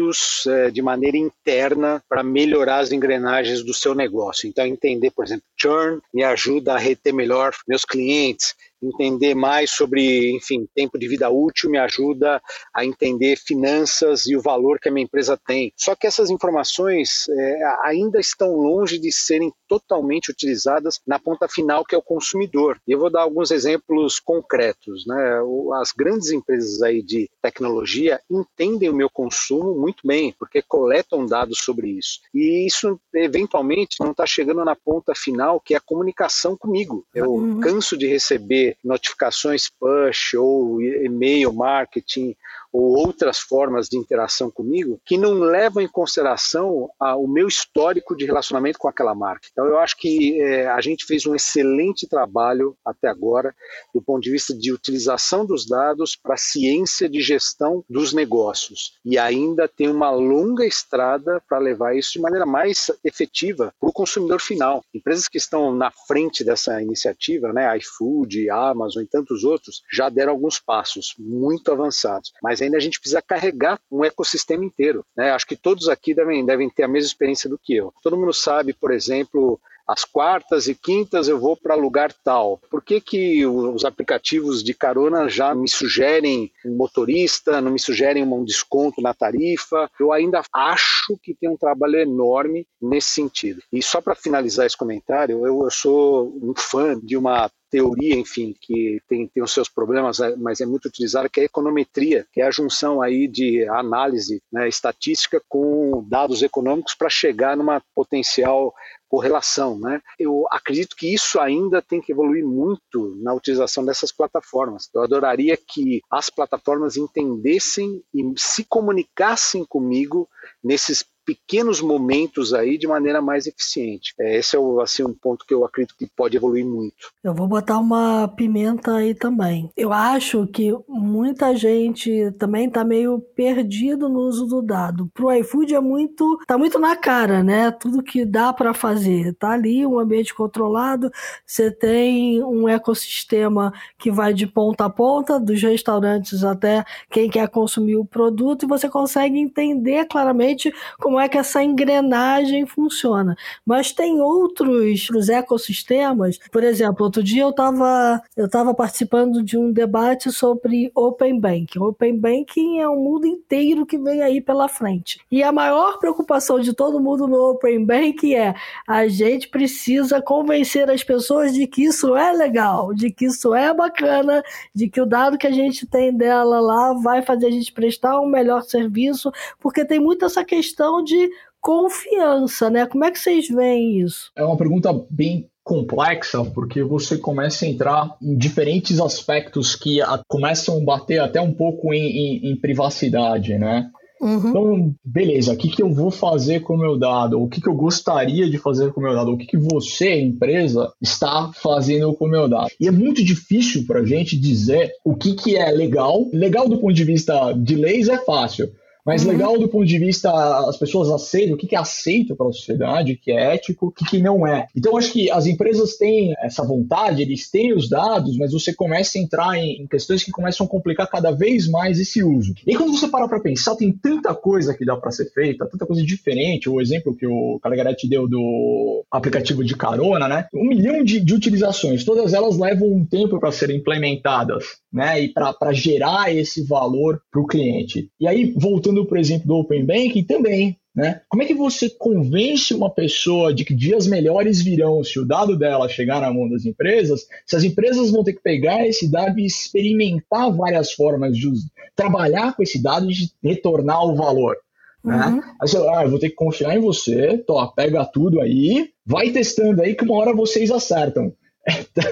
[0.47, 4.47] é, de maneira interna para melhorar as engrenagens do seu negócio.
[4.47, 10.35] Então, entender, por exemplo, churn me ajuda a reter melhor meus clientes, entender mais sobre,
[10.35, 12.41] enfim, tempo de vida útil me ajuda
[12.73, 15.71] a entender finanças e o valor que a minha empresa tem.
[15.77, 21.85] Só que essas informações é, ainda estão longe de serem totalmente utilizadas na ponta final,
[21.85, 22.79] que é o consumidor.
[22.87, 25.05] E eu vou dar alguns exemplos concretos.
[25.05, 25.39] Né?
[25.81, 31.59] As grandes empresas aí de tecnologia entendem o meu consumo muito bem, porque coletam dados
[31.59, 32.19] sobre isso.
[32.33, 37.05] E isso, eventualmente, não está chegando na ponta final, que é a comunicação comigo.
[37.13, 37.59] Eu uhum.
[37.59, 42.35] canso de receber notificações push ou e-mail marketing
[42.71, 48.15] ou outras formas de interação comigo que não levam em consideração a, o meu histórico
[48.15, 49.47] de relacionamento com aquela marca.
[49.51, 53.53] Então, eu acho que é, a gente fez um excelente trabalho até agora
[53.93, 58.99] do ponto de vista de utilização dos dados para ciência de gestão dos negócios.
[59.03, 63.93] E ainda tem uma longa estrada para levar isso de maneira mais efetiva para o
[63.93, 64.83] consumidor final.
[64.93, 70.33] Empresas que estão na frente dessa iniciativa, né, iFood, Amazon e tantos outros, já deram
[70.33, 72.31] alguns passos muito avançados.
[72.41, 75.05] Mas ainda a gente precisa carregar um ecossistema inteiro.
[75.15, 75.31] Né?
[75.31, 77.93] Acho que todos aqui devem, devem ter a mesma experiência do que eu.
[78.03, 82.59] Todo mundo sabe, por exemplo, às quartas e quintas eu vou para lugar tal.
[82.69, 88.23] Por que, que os aplicativos de carona já me sugerem um motorista, não me sugerem
[88.23, 89.89] um desconto na tarifa?
[89.99, 93.61] Eu ainda acho que tem um trabalho enorme nesse sentido.
[93.71, 98.53] E só para finalizar esse comentário, eu, eu sou um fã de uma teoria, enfim,
[98.59, 102.27] que tem, tem os seus problemas, é, mas é muito utilizada, que é a econometria,
[102.31, 107.81] que é a junção aí de análise né, estatística com dados econômicos para chegar numa
[107.95, 108.73] potencial
[109.07, 109.77] correlação.
[109.79, 110.01] Né?
[110.17, 114.89] Eu acredito que isso ainda tem que evoluir muito na utilização dessas plataformas.
[114.93, 120.29] Eu adoraria que as plataformas entendessem e se comunicassem comigo
[120.63, 124.13] nesses pequenos momentos aí de maneira mais eficiente.
[124.19, 127.11] É, esse é o, assim, um ponto que eu acredito que pode evoluir muito.
[127.23, 129.69] Eu vou botar uma pimenta aí também.
[129.77, 135.09] Eu acho que muita gente também está meio perdido no uso do dado.
[135.13, 137.71] Para o iFood é muito, tá muito na cara, né?
[137.71, 139.33] Tudo que dá para fazer.
[139.35, 141.09] Tá ali um ambiente controlado,
[141.45, 147.47] você tem um ecossistema que vai de ponta a ponta, dos restaurantes até quem quer
[147.47, 153.35] consumir o produto, e você consegue entender claramente como é que essa engrenagem funciona.
[153.65, 159.71] Mas tem outros ecossistemas, por exemplo, outro dia eu estava eu tava participando de um
[159.71, 161.79] debate sobre Open Banking.
[161.79, 165.19] Open Banking é um mundo inteiro que vem aí pela frente.
[165.31, 168.55] E a maior preocupação de todo mundo no Open Banking é
[168.87, 173.73] a gente precisa convencer as pessoas de que isso é legal, de que isso é
[173.73, 177.71] bacana, de que o dado que a gente tem dela lá vai fazer a gente
[177.71, 182.85] prestar um melhor serviço, porque tem muito essa questão de confiança, né?
[182.85, 184.31] Como é que vocês veem isso?
[184.35, 190.19] É uma pergunta bem complexa, porque você começa a entrar em diferentes aspectos que a,
[190.27, 193.89] começam a bater até um pouco em, em, em privacidade, né?
[194.21, 194.49] Uhum.
[194.49, 197.41] Então, beleza, o que, que eu vou fazer com o meu dado?
[197.41, 199.31] O que, que eu gostaria de fazer com o meu dado?
[199.31, 202.69] O que, que você, empresa, está fazendo com o meu dado?
[202.79, 206.29] E é muito difícil para a gente dizer o que, que é legal.
[206.31, 208.71] Legal do ponto de vista de leis é fácil.
[209.05, 209.31] Mas uhum.
[209.31, 210.31] legal do ponto de vista,
[210.67, 213.91] as pessoas aceitam, o que, é aceito para a sociedade, o que é ético, o
[213.91, 214.67] que, não é.
[214.75, 219.17] Então, acho que as empresas têm essa vontade, eles têm os dados, mas você começa
[219.17, 222.53] a entrar em, questões que começam a complicar cada vez mais esse uso.
[222.65, 225.85] E quando você para para pensar, tem tanta coisa que dá para ser feita, tanta
[225.85, 226.69] coisa diferente.
[226.69, 230.47] O exemplo que o Calegretti deu do aplicativo de carona, né?
[230.53, 235.21] Um milhão de, de utilizações, todas elas levam um tempo para serem implementadas, né?
[235.21, 238.09] E para gerar esse valor para o cliente.
[238.19, 241.21] E aí, voltando, por exemplo, do Open Banking, também né?
[241.29, 245.57] Como é que você convence uma pessoa de que dias melhores virão se o dado
[245.57, 249.39] dela chegar na mão das empresas, se as empresas vão ter que pegar esse dado
[249.39, 251.49] e experimentar várias formas de
[251.95, 254.57] trabalhar com esse dado e de retornar o valor?
[255.03, 255.15] Né?
[255.15, 255.41] Uhum.
[255.61, 259.29] Aí você, ah, eu vou ter que confiar em você, tô, pega tudo aí, vai
[259.29, 261.33] testando aí que uma hora vocês acertam.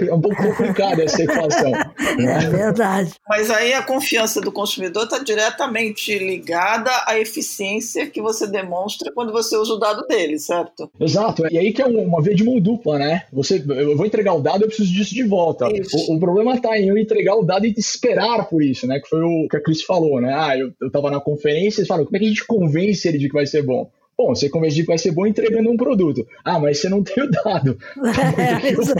[0.07, 1.71] É um pouco complicada essa equação.
[2.19, 3.13] É verdade.
[3.27, 9.31] Mas aí a confiança do consumidor está diretamente ligada à eficiência que você demonstra quando
[9.31, 10.89] você usa o dado dele, certo?
[10.99, 11.47] Exato.
[11.49, 13.23] E aí que é uma via de mão dupla, né?
[13.33, 15.67] Você, eu vou entregar o dado, eu preciso disso de volta.
[15.67, 18.99] O, o, problema está em eu entregar o dado e esperar por isso, né?
[18.99, 20.33] Que foi o que a Cris falou, né?
[20.33, 23.17] Ah, eu, eu tava na conferência e falaram, como é que a gente convence ele
[23.17, 23.89] de que vai ser bom?
[24.19, 26.27] Bom, você que vai ser bom entregando um produto.
[26.43, 27.77] Ah, mas você não tem o dado.
[28.39, 28.95] É, exa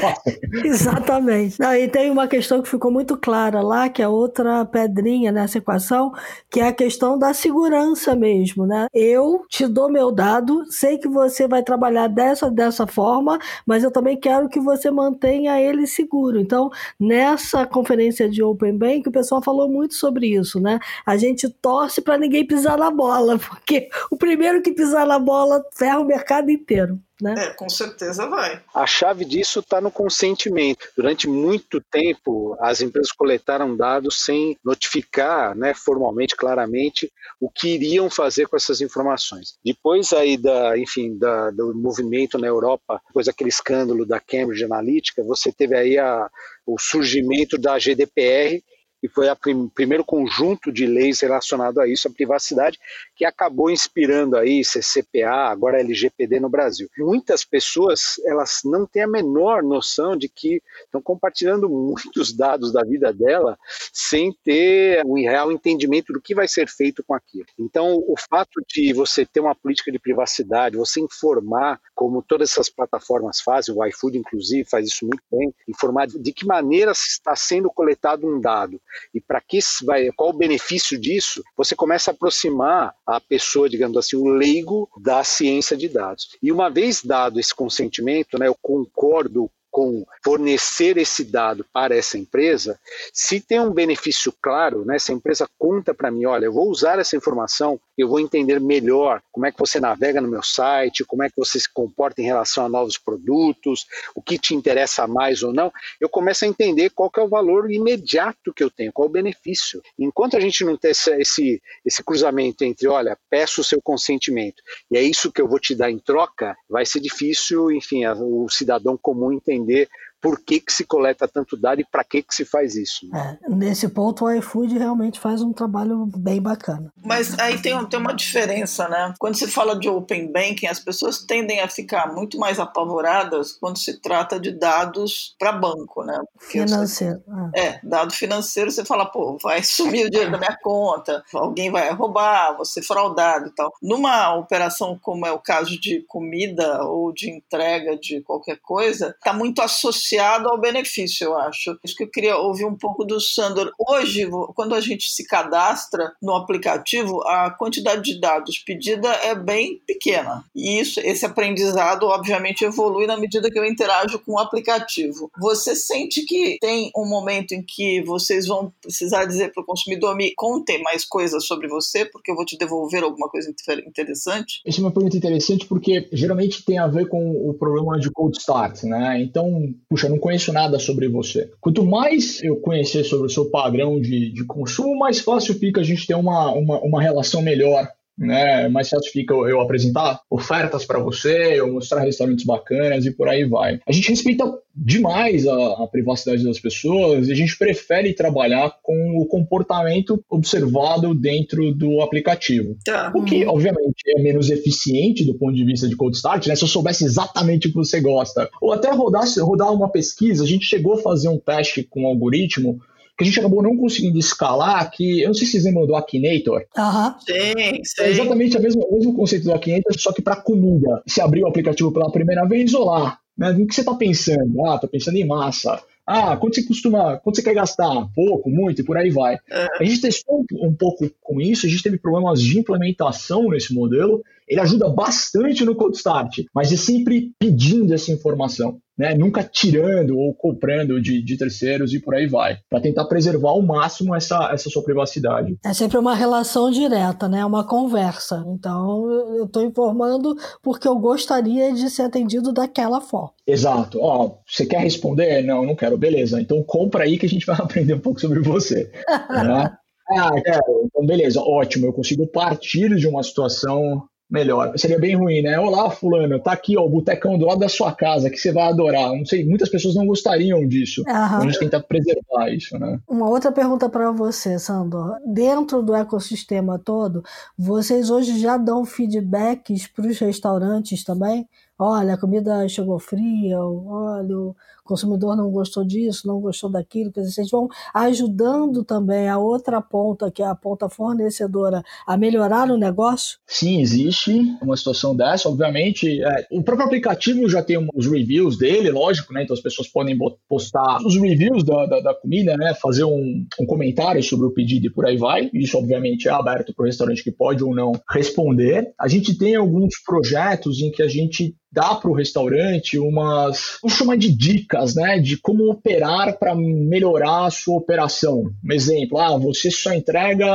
[0.63, 1.60] exatamente.
[1.60, 5.58] Não, e tem uma questão que ficou muito clara lá, que é outra pedrinha nessa
[5.58, 6.13] equação,
[6.49, 8.88] que é a questão da segurança mesmo, né?
[8.93, 13.91] Eu te dou meu dado, sei que você vai trabalhar dessa dessa forma, mas eu
[13.91, 16.39] também quero que você mantenha ele seguro.
[16.39, 20.79] Então, nessa conferência de Open Bank, o pessoal falou muito sobre isso, né?
[21.05, 25.65] A gente torce para ninguém pisar na bola, porque o primeiro que pisar na bola
[25.76, 27.00] ferra o mercado inteiro.
[27.22, 27.36] Né?
[27.38, 28.63] É, com certeza vai.
[28.74, 30.88] A chave disso está no consentimento.
[30.95, 38.10] Durante muito tempo, as empresas coletaram dados sem notificar, né, formalmente, claramente, o que iriam
[38.10, 39.58] fazer com essas informações.
[39.65, 45.22] Depois aí da, enfim, da, do movimento na Europa, depois daquele escândalo da Cambridge Analytica,
[45.22, 46.30] você teve aí a,
[46.65, 48.63] o surgimento da GDPR
[49.02, 52.78] e foi o prim primeiro conjunto de leis relacionado a isso, a privacidade,
[53.19, 56.88] que acabou inspirando aí CCPA, agora LGPD no Brasil.
[56.97, 62.82] Muitas pessoas, elas não têm a menor noção de que estão compartilhando muitos dados da
[62.82, 63.60] vida dela
[63.91, 67.45] sem ter um real entendimento do que vai ser feito com aquilo.
[67.60, 72.69] Então, o fato de você ter uma política de privacidade, você informar, como todas essas
[72.69, 77.69] plataformas fazem, o iFood inclusive faz isso muito bem, informar de que maneira está sendo
[77.69, 78.79] coletado um dado,
[79.13, 83.98] e para que vai, qual o benefício disso, você começa a aproximar a pessoa, digamos
[83.98, 86.38] assim, o leigo da ciência de dados.
[86.41, 92.17] E uma vez dado esse consentimento, né, eu concordo com fornecer esse dado para essa
[92.17, 92.79] empresa,
[93.13, 96.69] se tem um benefício claro, né, se a empresa conta para mim, olha, eu vou
[96.69, 101.05] usar essa informação, eu vou entender melhor como é que você navega no meu site,
[101.05, 105.08] como é que você se comporta em relação a novos produtos, o que te interessa
[105.08, 108.91] mais ou não, eu começo a entender qual é o valor imediato que eu tenho,
[108.91, 109.82] qual o benefício.
[109.97, 114.97] Enquanto a gente não tem esse, esse cruzamento entre, olha, peço o seu consentimento e
[114.97, 118.97] é isso que eu vou te dar em troca, vai ser difícil, enfim, o cidadão
[118.97, 119.89] comum entender entender
[120.21, 123.08] por que, que se coleta tanto dado e para que, que se faz isso.
[123.15, 126.91] É, nesse ponto, o iFood realmente faz um trabalho bem bacana.
[127.03, 129.13] Mas aí tem, tem uma diferença, né?
[129.17, 133.77] Quando se fala de Open Banking, as pessoas tendem a ficar muito mais apavoradas quando
[133.77, 136.19] se trata de dados para banco, né?
[136.38, 137.21] Porque financeiro.
[137.25, 137.67] Você, é.
[137.67, 141.91] é, dado financeiro, você fala, pô, vai sumir o dinheiro da minha conta, alguém vai
[141.93, 143.73] roubar, você fraudado e tal.
[143.82, 149.34] Numa operação como é o caso de comida ou de entrega de qualquer coisa, está
[149.34, 151.78] muito associado ao benefício, eu acho.
[151.84, 153.72] Isso que eu queria ouvir um pouco do Sandor.
[153.78, 159.82] Hoje, quando a gente se cadastra no aplicativo, a quantidade de dados pedida é bem
[159.86, 160.43] pequena.
[160.56, 165.32] E isso, esse aprendizado, obviamente, evolui na medida que eu interajo com o aplicativo.
[165.39, 170.15] Você sente que tem um momento em que vocês vão precisar dizer para o consumidor:
[170.15, 173.54] me contem mais coisas sobre você, porque eu vou te devolver alguma coisa
[173.86, 174.62] interessante?
[174.65, 178.38] Essa é uma pergunta interessante porque geralmente tem a ver com o problema de cold
[178.38, 179.22] start, né?
[179.22, 181.51] Então, puxa, não conheço nada sobre você.
[181.59, 185.83] Quanto mais eu conhecer sobre o seu padrão de, de consumo, mais fácil fica a
[185.83, 187.88] gente ter uma, uma, uma relação melhor
[188.19, 188.65] né?
[188.65, 193.29] É mais fácil fica eu apresentar ofertas para você, eu mostrar restaurantes bacanas e por
[193.29, 193.79] aí vai.
[193.88, 194.43] A gente respeita
[194.75, 201.13] demais a, a, privacidade das pessoas e a gente prefere trabalhar com o comportamento observado
[201.13, 202.77] dentro do aplicativo.
[202.86, 203.12] Tá.
[203.15, 206.55] O que, obviamente, é menos eficiente do ponto de vista de cold start, né?
[206.55, 208.49] Se eu soubesse exatamente o que você gosta.
[208.62, 212.08] Ou até rodar, rodar uma pesquisa, a gente chegou a fazer um teste com um
[212.08, 212.79] algoritmo
[213.19, 215.93] que a gente acabou não conseguindo escalar, que eu não sei se vocês lembram do
[215.93, 216.63] Akinator.
[216.77, 217.17] Aham.
[217.19, 218.01] Sim, sim.
[218.03, 221.03] É exatamente o mesmo, o mesmo conceito do Akinator, só que para comida.
[221.05, 223.51] Se abrir o aplicativo pela primeira vez, olá, né?
[223.51, 224.65] O que você está pensando?
[224.65, 225.84] Ah, tô pensando em massa.
[226.08, 228.08] Ah, quanto você costuma, quanto você quer gastar?
[228.15, 229.38] Pouco, muito, e por aí vai.
[229.79, 233.73] A gente testou um, um pouco com isso, a gente teve problemas de implementação nesse
[233.73, 234.23] modelo.
[234.47, 238.79] Ele ajuda bastante no Code Start, mas é sempre pedindo essa informação.
[238.99, 243.51] Né, nunca tirando ou comprando de, de terceiros e por aí vai, para tentar preservar
[243.51, 245.57] ao máximo essa, essa sua privacidade.
[245.63, 247.45] É sempre uma relação direta, né?
[247.45, 248.43] Uma conversa.
[248.49, 253.31] Então, eu estou informando porque eu gostaria de ser atendido daquela forma.
[253.47, 253.99] Exato.
[254.01, 255.43] Ó, você quer responder?
[255.43, 255.97] Não, não quero.
[255.97, 256.41] Beleza.
[256.41, 258.91] Então compra aí que a gente vai aprender um pouco sobre você.
[259.29, 259.71] né?
[260.12, 260.81] Ah, quero.
[260.85, 261.85] Então, beleza, ótimo.
[261.85, 264.77] Eu consigo partir de uma situação melhor.
[264.77, 265.59] Seria bem ruim, né?
[265.59, 268.69] Olá, fulano, tá aqui, ó, o botecão do lado da sua casa, que você vai
[268.69, 269.13] adorar.
[269.13, 271.01] Não sei, muitas pessoas não gostariam disso.
[271.01, 272.99] Então a gente tenta preservar isso, né?
[273.07, 275.17] Uma outra pergunta para você, Sandor.
[275.25, 277.23] Dentro do ecossistema todo,
[277.57, 281.47] vocês hoje já dão feedbacks para os restaurantes também?
[281.81, 287.09] Olha, a comida chegou fria, olha, o consumidor não gostou disso, não gostou daquilo.
[287.09, 292.17] Quer dizer, vocês vão ajudando também a outra ponta, que é a ponta fornecedora, a
[292.17, 293.37] melhorar o negócio?
[293.47, 295.47] Sim, existe uma situação dessa.
[295.47, 299.43] Obviamente, é, o próprio aplicativo já tem os reviews dele, lógico, né?
[299.43, 300.17] Então as pessoas podem
[300.49, 302.73] postar os reviews da, da, da comida, né?
[302.81, 305.49] Fazer um, um, comentário sobre o pedido e por aí vai.
[305.53, 308.91] Isso, obviamente, é aberto para o restaurante que pode ou não responder.
[308.99, 313.97] A gente tem alguns projetos em que a gente dá para o restaurante umas, vamos
[313.97, 318.51] chamar de dicas, né, de como operar para melhorar a sua operação.
[318.63, 320.47] Um exemplo, ah, você só entrega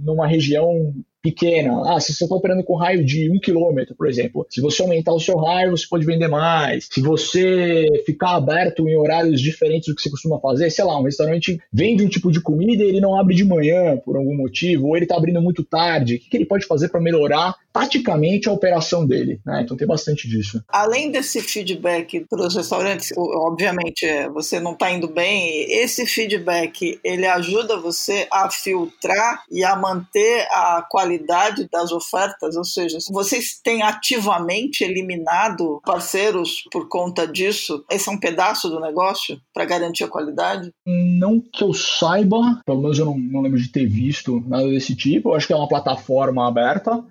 [0.00, 1.94] numa região pequena.
[1.94, 5.12] Ah, se você está operando com raio de um quilômetro, por exemplo, se você aumentar
[5.12, 6.88] o seu raio, você pode vender mais.
[6.90, 11.04] Se você ficar aberto em horários diferentes do que você costuma fazer, sei lá, um
[11.04, 14.88] restaurante vende um tipo de comida e ele não abre de manhã por algum motivo,
[14.88, 18.52] ou ele está abrindo muito tarde, o que, ele pode fazer para melhorar taticamente a
[18.52, 19.40] operação dele?
[19.44, 19.62] Né?
[19.62, 20.62] Então tem bastante disso.
[20.68, 26.98] Além desse feedback para os restaurantes, obviamente é, você não está indo bem, esse feedback
[27.02, 32.98] ele ajuda você a filtrar e a manter a qualidade qualidade das ofertas, ou seja,
[33.10, 37.82] vocês têm ativamente eliminado parceiros por conta disso?
[37.90, 40.70] Esse é um pedaço do negócio para garantir a qualidade?
[40.86, 44.94] Não que eu saiba, pelo menos eu não, não, lembro de ter visto nada desse
[44.94, 45.30] tipo.
[45.30, 47.02] Eu acho que é uma plataforma aberta,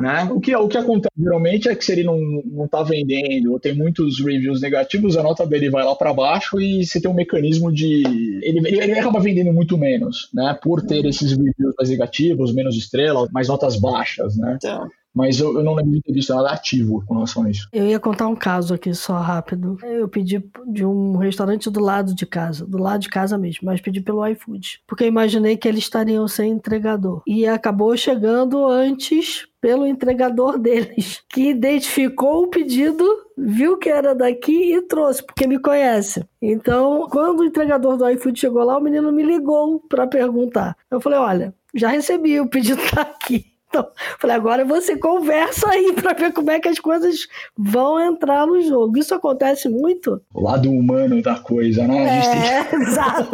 [0.00, 0.28] né?
[0.32, 3.60] O que, o que acontece geralmente é que se ele não, não tá vendendo ou
[3.60, 7.14] tem muitos reviews negativos, a nota dele vai lá para baixo e você tem um
[7.14, 8.02] mecanismo de...
[8.42, 10.56] Ele, ele, ele acaba vendendo muito menos, né?
[10.62, 11.08] Por ter uhum.
[11.08, 14.54] esses reviews mais negativos, menos estrelas, mais notas baixas, né?
[14.56, 14.88] Então.
[15.14, 17.68] Mas eu, eu, não lembro de ter visto nada ativo com relação a isso.
[17.72, 19.76] Eu ia contar um caso aqui só rápido.
[19.82, 23.80] Eu pedi de um restaurante do lado de casa, do lado de casa mesmo, mas
[23.80, 24.80] pedi pelo iFood.
[24.86, 27.22] Porque eu imaginei que eles estariam sem entregador.
[27.26, 33.04] E acabou chegando antes pelo entregador deles, que identificou o pedido,
[33.36, 36.24] viu que era daqui e trouxe, porque me conhece.
[36.40, 40.76] Então, quando o entregador do iFood chegou lá, o menino me ligou para perguntar.
[40.90, 43.52] Eu falei: olha, já recebi, o pedido tá aqui.
[43.70, 43.86] Então,
[44.18, 48.60] falei, agora você conversa aí para ver como é que as coisas vão entrar no
[48.60, 48.98] jogo.
[48.98, 50.20] Isso acontece muito?
[50.34, 52.20] O lado humano da coisa, né?
[52.20, 53.30] É, exato.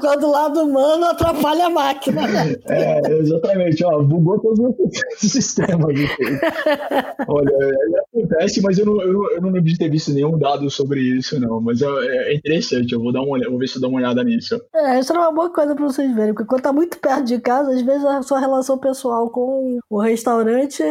[0.00, 2.28] Quando o lado humano atrapalha a máquina.
[2.28, 2.54] Né?
[2.68, 3.84] É, exatamente.
[3.84, 5.96] Ó, bugou todos os sistemas.
[7.26, 10.38] Olha, é, acontece, mas eu não, eu, não, eu não lembro de ter visto nenhum
[10.38, 11.60] dado sobre isso, não.
[11.60, 13.98] Mas é, é interessante, eu vou, dar uma olhada, vou ver se eu dou uma
[13.98, 14.60] olhada nisso.
[14.72, 17.40] É, isso é uma boa coisa para vocês verem, porque quando tá muito perto de
[17.40, 19.55] casa, às vezes a sua relação pessoal com
[19.88, 20.82] o restaurante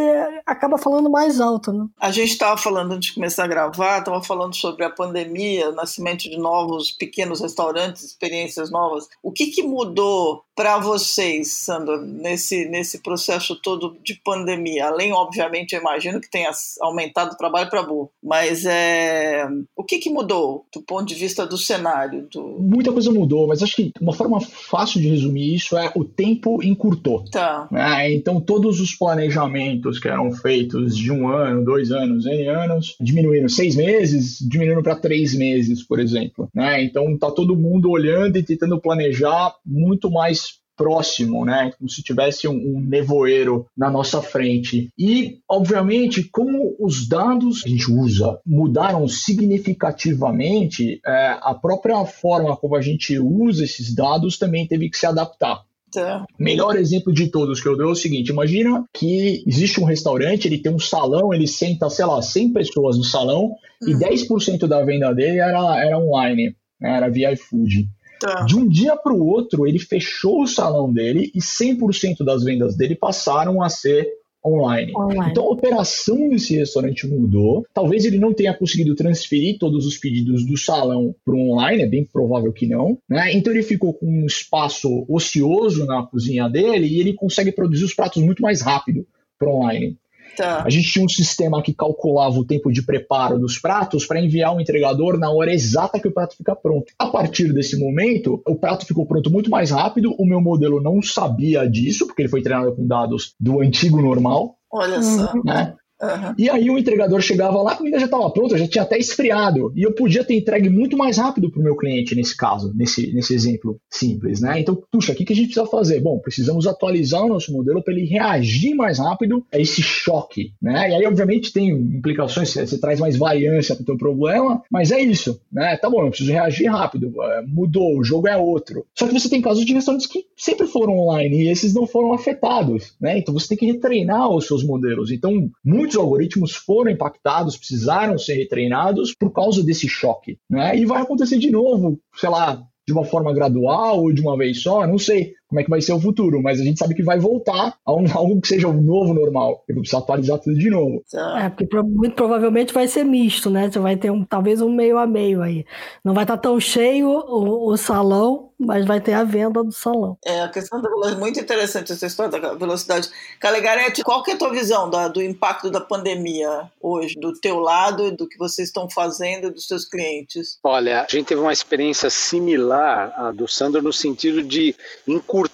[0.46, 1.86] acaba falando mais alto, né?
[2.00, 5.76] A gente estava falando antes de começar a gravar, estava falando sobre a pandemia, o
[5.76, 9.08] nascimento de novos pequenos restaurantes, experiências novas.
[9.22, 14.88] O que, que mudou para vocês, Sandra, nesse, nesse processo todo de pandemia?
[14.88, 16.50] Além, obviamente, eu imagino que tenha
[16.82, 21.46] aumentado o trabalho para burro, mas é, o que, que mudou do ponto de vista
[21.46, 22.28] do cenário?
[22.32, 22.58] Do...
[22.60, 26.64] Muita coisa mudou, mas acho que uma forma fácil de resumir isso é o tempo
[26.64, 27.26] encurtou.
[27.26, 27.68] Tá.
[27.74, 32.96] É, então, todos os planejamentos que eram feitos de um ano, dois anos, N anos,
[33.02, 36.50] diminuíram seis meses, diminuindo para três meses, por exemplo.
[36.54, 36.84] Né?
[36.84, 40.45] Então, tá todo mundo olhando e tentando planejar muito mais
[40.76, 41.72] próximo, né?
[41.78, 44.90] Como se tivesse um, um, nevoeiro na nossa frente.
[44.98, 52.56] E, obviamente, como os dados que a gente usa mudaram significativamente, é, a própria forma
[52.58, 55.64] como a gente usa esses dados também teve que se adaptar.
[55.96, 56.26] Tá.
[56.38, 60.46] Melhor exemplo de todos que eu dou é o seguinte: imagina que existe um restaurante,
[60.46, 63.90] ele tem um salão, ele senta, sei lá, 100 pessoas no salão uhum.
[63.90, 67.88] e 10% da venda dele era, era online, né, era via iFood.
[68.20, 68.44] Tá.
[68.44, 72.76] De um dia para o outro, ele fechou o salão dele e 100% das vendas
[72.76, 74.08] dele passaram a ser
[74.46, 74.94] online.
[74.96, 75.32] online.
[75.32, 77.66] Então a operação desse restaurante mudou.
[77.74, 81.88] Talvez ele não tenha conseguido transferir todos os pedidos do salão para o online, é
[81.88, 82.98] bem provável que não.
[83.10, 83.34] Né?
[83.34, 87.94] Então ele ficou com um espaço ocioso na cozinha dele e ele consegue produzir os
[87.94, 89.08] pratos muito mais rápido
[89.40, 89.98] para online.
[90.36, 90.64] Tá.
[90.64, 94.56] A gente tinha um sistema que calculava o tempo de preparo dos pratos para enviar
[94.56, 96.92] o entregador na hora exata que o prato fica pronto.
[97.00, 100.14] A partir desse momento, o prato ficou pronto muito mais rápido.
[100.20, 104.56] O meu modelo não sabia disso, porque ele foi treinado com dados do antigo normal.
[104.72, 105.34] Olha só.
[105.44, 105.74] Né?
[106.02, 106.34] Uhum.
[106.38, 109.72] E aí o entregador chegava lá, a comida já estava pronta, já tinha até esfriado.
[109.76, 113.14] E eu podia ter entregue muito mais rápido para o meu cliente nesse caso, nesse,
[113.14, 114.60] nesse exemplo simples, né?
[114.60, 116.02] Então, puxa, o que, que a gente precisa fazer?
[116.02, 120.90] Bom, precisamos atualizar o nosso modelo para ele reagir mais rápido a esse choque, né?
[120.90, 124.92] E aí, obviamente, tem implicações, você, você traz mais variância para o teu problema, mas
[124.92, 125.78] é isso, né?
[125.78, 128.86] Tá bom, eu preciso reagir rápido, é, mudou, o jogo é outro.
[128.94, 132.14] Só que você tem casos de restaurantes que sempre foram online e esses não foram
[132.14, 133.18] afetados, né?
[133.18, 135.12] Então você tem que retreinar os seus modelos.
[135.12, 140.40] Então, muitos muitos algoritmos foram impactados, precisaram ser retreinados por causa desse choque.
[140.50, 140.78] Né?
[140.78, 144.62] E vai acontecer de novo, sei lá, de uma forma gradual ou de uma vez
[144.62, 147.02] só, não sei como é que vai ser o futuro, mas a gente sabe que
[147.02, 149.64] vai voltar a um, algo que seja o um novo normal.
[149.68, 151.02] Eu vou precisar atualizar tudo de novo.
[151.38, 153.72] É, porque muito provavelmente vai ser misto, né?
[153.72, 155.66] Você vai ter um, talvez um meio a meio aí.
[156.04, 160.18] Não vai estar tão cheio o, o salão, mas vai ter a venda do salão.
[160.26, 163.10] É, a questão da velocidade, muito interessante essa história da velocidade.
[163.40, 167.60] Calegarete, qual que é a tua visão da, do impacto da pandemia hoje, do teu
[167.60, 170.58] lado, do que vocês estão fazendo, dos seus clientes?
[170.64, 174.76] Olha, a gente teve uma experiência similar à do Sandro no sentido de
[175.08, 175.45] encurtar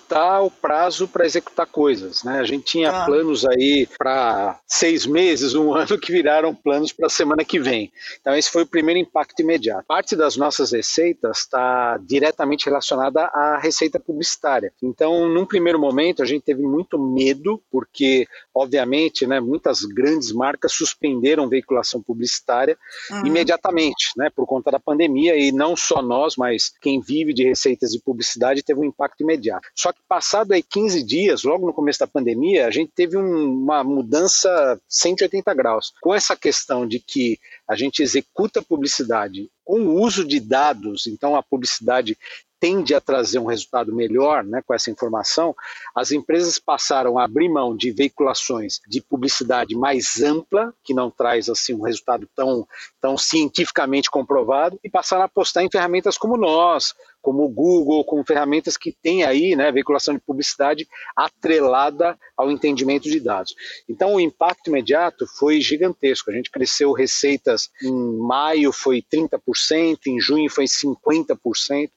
[0.41, 2.39] o prazo para executar coisas, né?
[2.39, 3.05] A gente tinha ah.
[3.05, 7.91] planos aí para seis meses, um ano, que viraram planos para a semana que vem.
[8.19, 9.85] Então esse foi o primeiro impacto imediato.
[9.87, 14.73] Parte das nossas receitas está diretamente relacionada relacionada à receita publicitária.
[14.81, 20.73] Então, num primeiro momento, a gente teve muito medo, porque, obviamente, né, muitas grandes marcas
[20.73, 22.77] suspenderam veiculação publicitária
[23.09, 23.25] uhum.
[23.25, 27.91] imediatamente, né, por conta da pandemia, e não só nós, mas quem vive de receitas
[27.91, 29.67] de publicidade teve um impacto imediato.
[29.75, 33.63] Só que passado aí 15 dias, logo no começo da pandemia, a gente teve um,
[33.63, 35.93] uma mudança 180 graus.
[36.01, 41.35] Com essa questão de que a gente executa publicidade com o uso de dados, então
[41.35, 42.17] a publicidade
[42.61, 45.55] tende a trazer um resultado melhor né, com essa informação,
[45.95, 51.49] as empresas passaram a abrir mão de veiculações de publicidade mais ampla, que não traz
[51.49, 52.67] assim um resultado tão,
[53.01, 58.23] tão cientificamente comprovado, e passaram a apostar em ferramentas como nós, como o Google, com
[58.25, 63.55] ferramentas que têm aí, né, veiculação de publicidade atrelada ao entendimento de dados.
[63.87, 66.31] Então, o impacto imediato foi gigantesco.
[66.31, 71.89] A gente cresceu receitas em maio foi 30%, em junho foi 50%.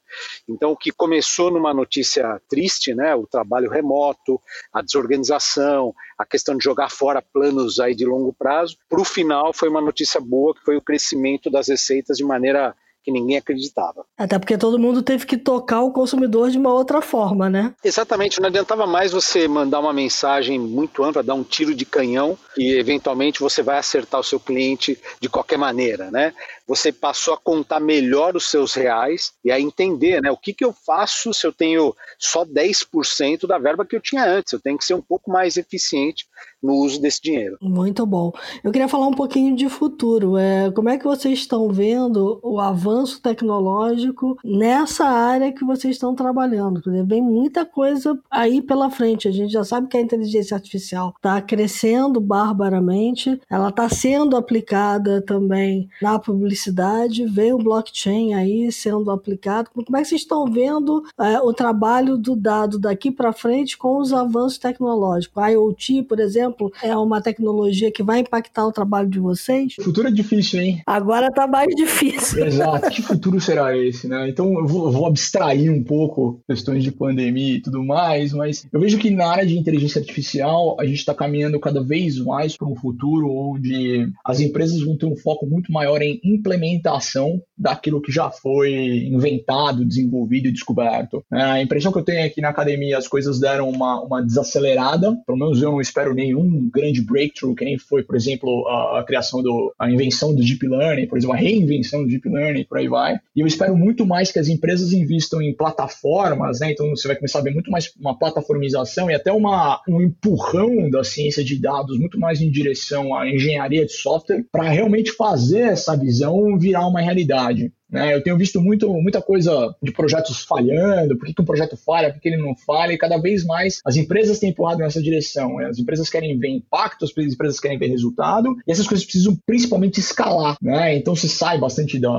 [0.49, 4.41] Então, o que começou numa notícia triste, né, o trabalho remoto,
[4.73, 9.53] a desorganização, a questão de jogar fora planos aí de longo prazo, para o final
[9.53, 14.07] foi uma notícia boa, que foi o crescimento das receitas de maneira que ninguém acreditava.
[14.17, 17.75] Até porque todo mundo teve que tocar o consumidor de uma outra forma, né?
[17.85, 22.39] Exatamente, não adiantava mais você mandar uma mensagem muito ampla, dar um tiro de canhão
[22.57, 26.33] e eventualmente você vai acertar o seu cliente de qualquer maneira, né?
[26.67, 30.31] Você passou a contar melhor os seus reais e a entender, né?
[30.31, 34.25] O que, que eu faço se eu tenho só 10% da verba que eu tinha
[34.25, 34.55] antes?
[34.55, 36.27] Eu tenho que ser um pouco mais eficiente
[36.65, 37.59] no uso desse dinheiro.
[37.61, 38.33] Muito bom.
[38.63, 40.39] Eu queria falar um pouquinho de futuro.
[40.39, 46.15] É, como é que vocês estão vendo o avanço tecnológico nessa área que vocês estão
[46.15, 46.81] trabalhando?
[47.07, 49.29] Vem muita coisa aí pela frente.
[49.29, 55.21] A gente já sabe que a inteligência artificial está crescendo barbaramente, ela está sendo aplicada
[55.21, 59.69] também na publicidade, vem o blockchain aí sendo aplicado.
[59.71, 63.99] Como é que vocês estão vendo é, o trabalho do dado daqui para frente com
[63.99, 65.43] os avanços tecnológicos?
[65.43, 69.75] A IoT, por exemplo, exemplo, é uma tecnologia que vai impactar o trabalho de vocês?
[69.79, 70.83] O futuro é difícil, hein?
[70.87, 72.45] Agora tá mais difícil.
[72.45, 72.91] Exato.
[72.91, 74.29] que futuro será esse, né?
[74.29, 78.67] Então eu vou, eu vou abstrair um pouco questões de pandemia e tudo mais, mas
[78.73, 82.57] eu vejo que na área de inteligência artificial a gente está caminhando cada vez mais
[82.57, 88.01] para um futuro onde as empresas vão ter um foco muito maior em implementação daquilo
[88.01, 91.25] que já foi inventado, desenvolvido e descoberto.
[91.33, 94.23] É, a impressão que eu tenho é que na academia as coisas deram uma, uma
[94.23, 98.67] desacelerada, pelo menos eu não espero nenhum um grande breakthrough, que nem foi, por exemplo,
[98.69, 102.29] a, a, criação do, a invenção do Deep Learning, por exemplo, a reinvenção do Deep
[102.29, 103.19] Learning, por aí vai.
[103.35, 106.73] E eu espero muito mais que as empresas invistam em plataformas, né?
[106.73, 110.89] Então você vai começar a ver muito mais uma plataformização e até uma, um empurrão
[110.91, 115.61] da ciência de dados muito mais em direção à engenharia de software para realmente fazer
[115.61, 117.73] essa visão virar uma realidade.
[117.95, 118.13] Né?
[118.13, 122.13] Eu tenho visto muito, muita coisa de projetos falhando, por que, que um projeto falha,
[122.13, 125.59] por que ele não falha, e cada vez mais as empresas têm empurrado nessa direção.
[125.59, 125.67] Né?
[125.67, 130.01] As empresas querem ver impacto, as empresas querem ver resultado, e essas coisas precisam principalmente
[130.01, 130.57] escalar.
[130.61, 130.97] Né?
[130.97, 132.11] Então você sai bastante do,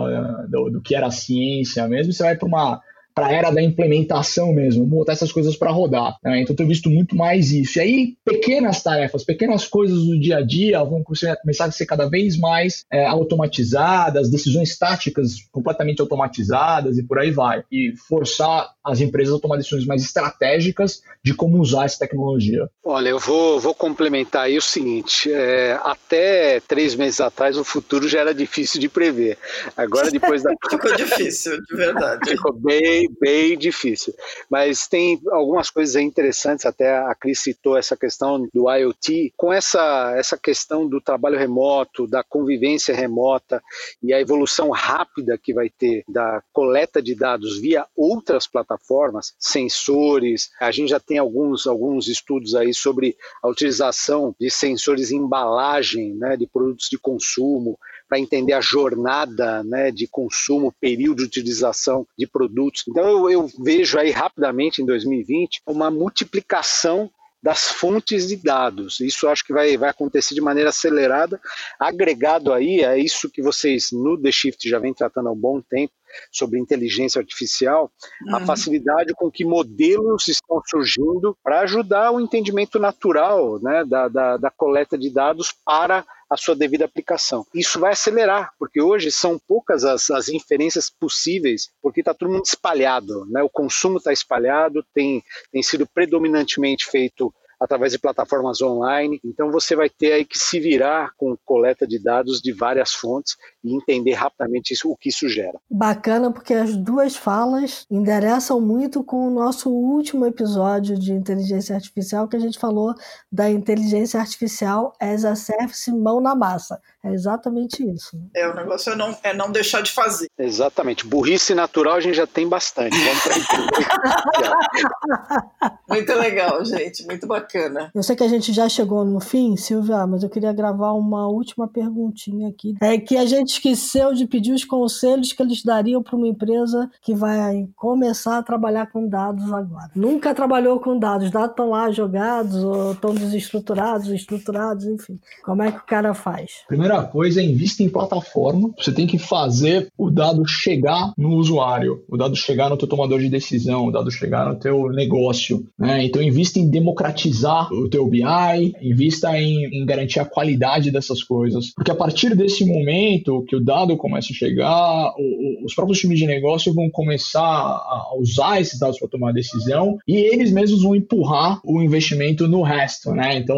[0.47, 2.82] do, do que era a ciência mesmo, você vai para uma
[3.16, 6.18] para a era da implementação mesmo, botar essas coisas para rodar.
[6.22, 6.41] Né?
[6.41, 7.80] Então, tenho visto muito mais isso.
[7.80, 12.09] E aí, pequenas tarefas, pequenas coisas do dia a dia vão começar a ser cada
[12.09, 17.63] vez mais é, automatizadas, decisões táticas completamente automatizadas e por aí vai.
[17.72, 22.70] E forçar as empresas a tomar decisões mais estratégicas de como usar essa tecnologia.
[22.84, 28.07] Olha, eu vou, vou complementar aí o seguinte: é, até três meses atrás, o futuro
[28.07, 29.38] já era difícil de prever.
[29.78, 30.53] Agora, depois da.
[30.70, 32.30] Ficou difícil, de verdade.
[32.30, 34.14] Ficou bem bem, difícil.
[34.49, 40.14] Mas tem algumas coisas interessantes, até a Cris citou essa questão do IoT, com essa,
[40.18, 43.62] essa questão do trabalho remoto, da convivência remota
[44.01, 50.49] e a evolução rápida que vai ter da coleta de dados via outras plataformas, sensores.
[50.60, 56.16] A gente já tem alguns, alguns estudos aí sobre a utilização de sensores em embalagem
[56.16, 57.78] né, de produtos de consumo,
[58.08, 62.84] para entender a jornada né, de consumo, período de utilização de produtos.
[62.88, 67.10] Então eu, eu vejo aí rapidamente em 2020 uma multiplicação
[67.45, 68.99] das fontes de dados.
[68.99, 71.39] Isso acho que vai, vai acontecer de maneira acelerada,
[71.80, 75.62] agregado aí a isso que vocês no The Shift já vem tratando há um bom
[75.62, 75.93] tempo,
[76.32, 77.91] sobre inteligência artificial,
[78.26, 78.36] uhum.
[78.38, 84.38] a facilidade com que modelos estão surgindo para ajudar o entendimento natural né, da, da,
[84.38, 87.45] da coleta de dados para a sua devida aplicação.
[87.53, 92.45] Isso vai acelerar, porque hoje são poucas as, as inferências possíveis, porque está todo mundo
[92.45, 93.43] espalhado, né?
[93.43, 97.34] o consumo está espalhado, tem, tem sido predominantemente feito
[97.66, 99.20] através de plataformas online.
[99.24, 103.36] Então você vai ter aí que se virar com coleta de dados de várias fontes
[103.63, 105.59] e entender rapidamente isso, o que isso gera.
[105.70, 112.28] Bacana, porque as duas falas endereçam muito com o nosso último episódio de inteligência artificial,
[112.28, 112.93] que a gente falou
[113.32, 116.80] da inteligência artificial as a service mão na massa.
[117.06, 118.20] É exatamente isso.
[118.36, 120.28] É, o negócio é não, é não deixar de fazer.
[120.38, 121.06] Exatamente.
[121.06, 122.97] Burrice natural a gente já tem bastante.
[122.97, 123.26] Vamos
[125.88, 127.06] Muito legal, gente.
[127.06, 127.91] Muito bacana.
[127.93, 131.28] Eu sei que a gente já chegou no fim, Silvia, mas eu queria gravar uma
[131.28, 132.76] última perguntinha aqui.
[132.82, 136.89] É que a gente esqueceu de pedir os conselhos que eles dariam para uma empresa
[137.01, 139.91] que vai começar a trabalhar com dados agora.
[139.95, 141.28] Nunca trabalhou com dados.
[141.28, 145.20] Os dados estão lá jogados, ou estão desestruturados, estruturados, enfim.
[145.43, 146.64] Como é que o cara faz?
[146.68, 148.72] Primeira primeira coisa é invista em plataforma.
[148.78, 153.20] Você tem que fazer o dado chegar no usuário, o dado chegar no teu tomador
[153.20, 155.66] de decisão, o dado chegar no teu negócio.
[155.78, 156.06] Né?
[156.06, 161.74] Então invista em democratizar o teu BI, invista em, em garantir a qualidade dessas coisas.
[161.76, 166.00] Porque a partir desse momento que o dado começa a chegar, o, o, os próprios
[166.00, 170.84] times de negócio vão começar a usar esses dados para tomar decisão e eles mesmos
[170.84, 173.12] vão empurrar o investimento no resto.
[173.12, 173.38] Né?
[173.38, 173.58] Então,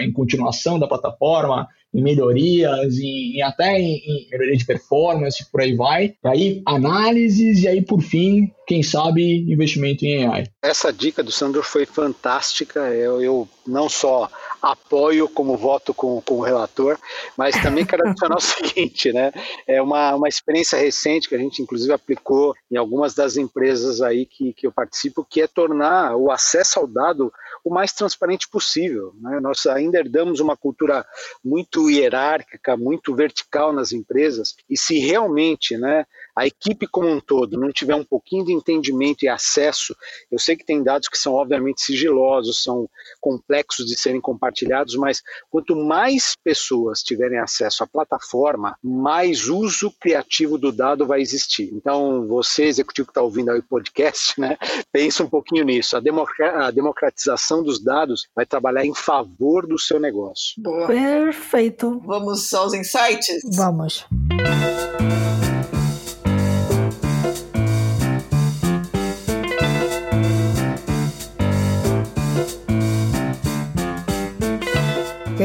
[0.00, 1.66] em continuação da plataforma,
[1.98, 6.14] em melhorias, em, em até em, em, melhoria de performance, por aí vai.
[6.24, 10.44] Aí, análises e aí, por fim, quem sabe, investimento em AI.
[10.62, 12.80] Essa dica do Sandro foi fantástica.
[12.80, 14.30] Eu, eu não só
[14.60, 16.98] apoio como voto com, com o relator,
[17.36, 19.32] mas também quero adicionar o seguinte, né?
[19.66, 24.26] É uma, uma experiência recente que a gente inclusive aplicou em algumas das empresas aí
[24.26, 27.32] que, que eu participo, que é tornar o acesso ao dado
[27.64, 29.14] o mais transparente possível.
[29.20, 29.40] Né?
[29.40, 31.04] Nós ainda herdamos uma cultura
[31.44, 36.06] muito hierárquica, muito vertical nas empresas, e se realmente né,
[36.38, 39.94] a equipe como um todo não tiver um pouquinho de entendimento e acesso,
[40.30, 42.88] eu sei que tem dados que são obviamente sigilosos, são
[43.20, 50.56] complexos de serem compartilhados, mas quanto mais pessoas tiverem acesso à plataforma, mais uso criativo
[50.56, 51.70] do dado vai existir.
[51.72, 54.56] Então, você, executivo que está ouvindo aí o podcast, né,
[54.92, 55.96] pensa um pouquinho nisso.
[55.96, 60.54] A, a democratização dos dados vai trabalhar em favor do seu negócio.
[60.58, 60.86] Boa.
[60.86, 62.00] Perfeito.
[62.04, 63.40] Vamos aos insights?
[63.56, 64.06] Vamos.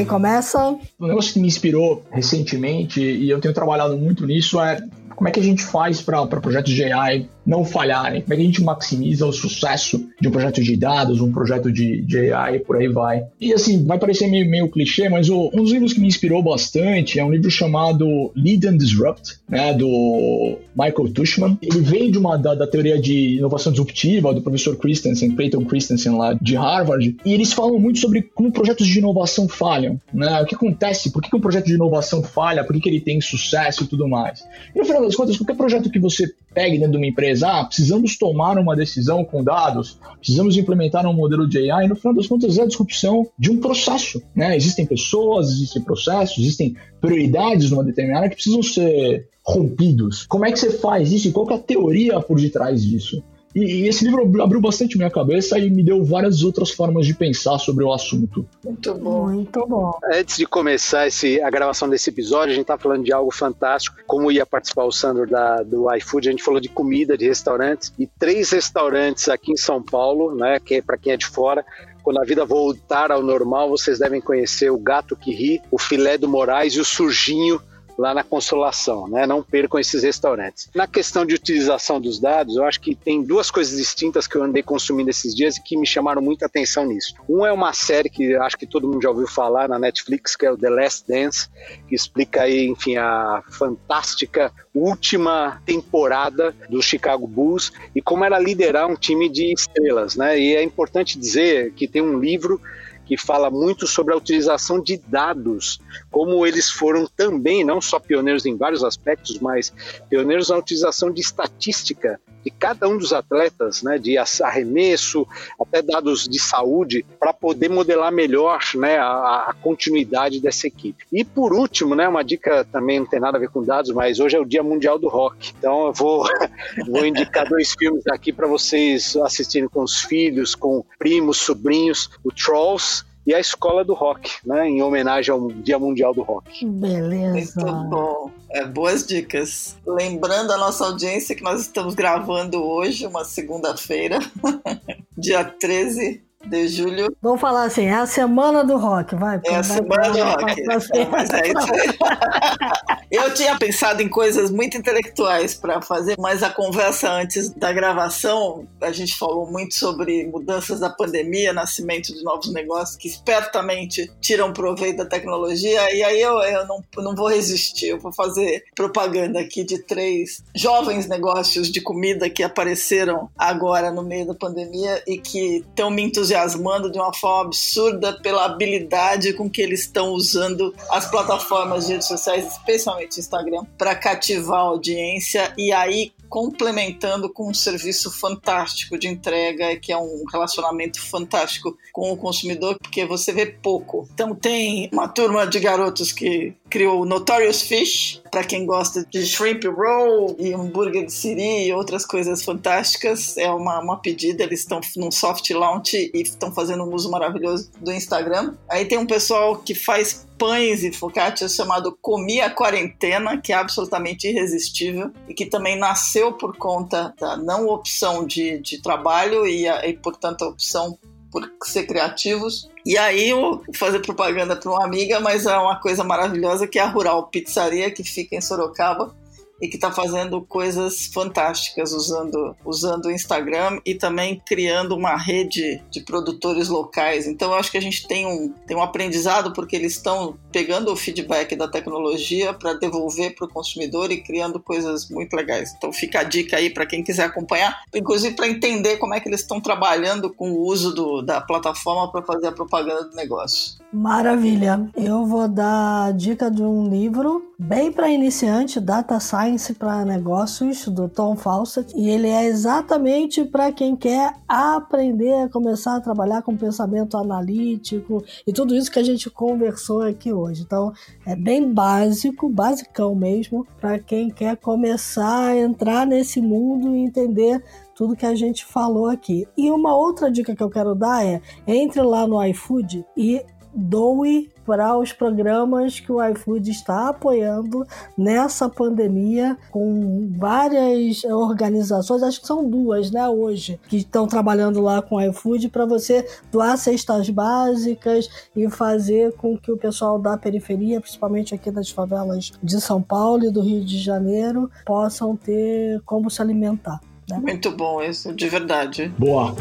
[0.06, 0.78] Começa?
[1.00, 4.82] Um negócio que me inspirou recentemente, e eu tenho trabalhado muito nisso, é
[5.16, 8.22] como é que a gente faz para projetos de AI não falharem?
[8.22, 11.72] Como é que a gente maximiza o sucesso de um projeto de dados, um projeto
[11.72, 13.24] de, de AI, por aí vai.
[13.40, 16.42] E assim, vai parecer meio, meio clichê, mas o, um dos livros que me inspirou
[16.42, 21.58] bastante é um livro chamado Lead and Disrupt, né, do Michael Tushman.
[21.62, 26.14] Ele vem de uma da, da teoria de inovação disruptiva do professor Christensen, Peyton Christensen
[26.14, 30.42] lá de Harvard, e eles falam muito sobre como projetos de inovação falham, né?
[30.42, 31.12] O que acontece?
[31.12, 32.64] Por que, que um projeto de inovação falha?
[32.64, 34.44] Por que, que ele tem sucesso e tudo mais?
[34.74, 37.66] E no final das contas, qualquer projeto que você pegue dentro de uma empresa, ah,
[37.66, 42.28] precisamos tomar uma decisão com dados, precisamos implementar um modelo de AI, no final das
[42.28, 44.56] contas é a disrupção de um processo, né?
[44.56, 50.26] Existem pessoas, existem processos, existem prioridades numa determinada que precisam ser rompidos.
[50.26, 53.22] Como é que você faz isso e qual é a teoria por detrás disso?
[53.56, 57.60] E, esse livro abriu bastante minha cabeça e me deu várias outras formas de pensar
[57.60, 58.46] sobre o assunto.
[58.64, 59.92] Muito bom, muito bom.
[60.12, 63.98] Antes de começar esse, a gravação desse episódio, a gente tá falando de algo fantástico.
[64.08, 67.94] Como ia participar o Sandro da, do iFood, a gente falou de comida, de restaurantes.
[68.00, 70.60] E três restaurantes aqui em São Paulo, né?
[70.60, 71.66] Que é para quem é de fora,
[72.04, 76.18] quando a vida voltar ao normal, vocês devem conhecer o Gato que Ri, o Filé
[76.18, 77.62] do Moraes e o Surginho
[77.98, 79.26] lá na Consolação, né?
[79.26, 80.70] Não percam esses restaurantes.
[80.74, 84.44] Na questão de utilização dos dados, eu acho que tem duas coisas distintas que eu
[84.44, 87.14] andei consumindo esses dias e que me chamaram muita atenção nisso.
[87.28, 90.46] Um é uma série que acho que todo mundo já ouviu falar na Netflix, que
[90.46, 91.48] é o The Last Dance,
[91.88, 98.88] que explica aí, enfim, a fantástica última temporada do Chicago Bulls e como era liderar
[98.88, 100.40] um time de estrelas, né?
[100.40, 102.60] E é importante dizer que tem um livro
[103.06, 105.80] que fala muito sobre a utilização de dados,
[106.10, 109.74] como eles foram também, não só pioneiros em vários aspectos, mas
[110.10, 115.28] pioneiros na utilização de estatística de cada um dos atletas, né, de arremesso,
[115.60, 121.06] até dados de saúde, para poder modelar melhor né, a, a, continuidade dessa equipe.
[121.12, 124.20] E por último, né, uma dica também não tem nada a ver com dados, mas
[124.20, 125.54] hoje é o Dia Mundial do Rock.
[125.58, 126.26] Então eu vou,
[126.88, 132.32] vou indicar dois filmes aqui para vocês assistirem com os filhos, com primos, sobrinhos, o
[132.32, 136.66] Trolls e a Escola do Rock, né, em homenagem ao Dia Mundial do Rock.
[136.66, 137.62] Beleza.
[137.62, 138.32] Muito bom.
[138.50, 139.78] É, boas dicas.
[139.86, 144.20] Lembrando a nossa audiência que nós estamos gravando hoje, uma segunda-feira,
[145.18, 147.16] dia 13 de julho.
[147.22, 149.40] Vamos falar assim, é a semana do rock, vai.
[149.46, 150.62] É a semana do rock.
[150.62, 151.58] É, mas é isso
[153.12, 158.68] Eu tinha pensado em coisas muito intelectuais para fazer, mas a conversa antes da gravação,
[158.82, 164.52] a gente falou muito sobre mudanças da pandemia, nascimento de novos negócios que espertamente tiram
[164.52, 169.40] proveito da tecnologia, e aí eu, eu não, não vou resistir, eu vou fazer propaganda
[169.40, 175.20] aqui de três jovens negócios de comida que apareceram agora no meio da pandemia e
[175.20, 180.10] que estão me entusiasmando entusiasmando de uma forma absurda pela habilidade com que eles estão
[180.10, 187.32] usando as plataformas de redes sociais, especialmente Instagram, para cativar a audiência e aí complementando
[187.32, 193.06] com um serviço fantástico de entrega, que é um relacionamento fantástico com o consumidor, porque
[193.06, 194.10] você vê pouco.
[194.12, 199.24] Então tem uma turma de garotos que criou o Notorious Fish, para quem gosta de
[199.28, 203.38] shrimp roll e hambúrguer de siri e outras coisas fantásticas.
[203.38, 207.70] É uma, uma pedida, eles estão num soft launch e estão fazendo um uso maravilhoso
[207.80, 208.56] do Instagram.
[208.68, 213.56] Aí tem um pessoal que faz pães e focaccias chamado Comi a Quarentena, que é
[213.56, 219.68] absolutamente irresistível e que também nasceu por conta da não opção de, de trabalho e,
[219.68, 220.98] e, portanto, a opção
[221.34, 222.70] por ser criativos.
[222.86, 226.78] E aí eu vou fazer propaganda para uma amiga, mas é uma coisa maravilhosa que
[226.78, 229.16] é a Rural Pizzaria, que fica em Sorocaba
[229.60, 235.82] e que está fazendo coisas fantásticas usando, usando o Instagram e também criando uma rede
[235.90, 237.26] de produtores locais.
[237.26, 240.94] Então eu acho que a gente tem um, tem um aprendizado porque eles estão pegando
[240.94, 245.74] o feedback da tecnologia para devolver para o consumidor e criando coisas muito legais.
[245.76, 249.28] Então fica a dica aí para quem quiser acompanhar, inclusive para entender como é que
[249.28, 253.82] eles estão trabalhando com o uso do, da plataforma para fazer a propaganda do negócio.
[253.92, 254.90] Maravilha.
[254.96, 260.88] Eu vou dar a dica de um livro bem para iniciante, Data Science para Negócios,
[260.88, 266.42] do Tom Fawcett, e ele é exatamente para quem quer aprender a começar a trabalhar
[266.42, 270.43] com pensamento analítico e tudo isso que a gente conversou aqui hoje.
[270.52, 270.92] Então,
[271.26, 277.64] é bem básico, basicão mesmo, para quem quer começar a entrar nesse mundo e entender
[277.96, 279.48] tudo que a gente falou aqui.
[279.58, 284.52] E uma outra dica que eu quero dar é: entre lá no iFood e doe
[284.66, 287.86] para os programas que o iFood está apoiando
[288.18, 295.02] nessa pandemia, com várias organizações, acho que são duas, né, hoje, que estão trabalhando lá
[295.02, 300.38] com o iFood para você doar cestas básicas e fazer com que o pessoal da
[300.38, 306.02] periferia, principalmente aqui das favelas de São Paulo e do Rio de Janeiro, possam ter
[306.06, 307.00] como se alimentar.
[307.30, 307.38] Né?
[307.38, 309.14] Muito bom isso, de verdade.
[309.18, 309.56] Boa.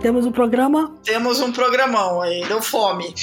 [0.00, 0.94] Temos um programa?
[1.04, 3.14] Temos um programão aí, deu fome.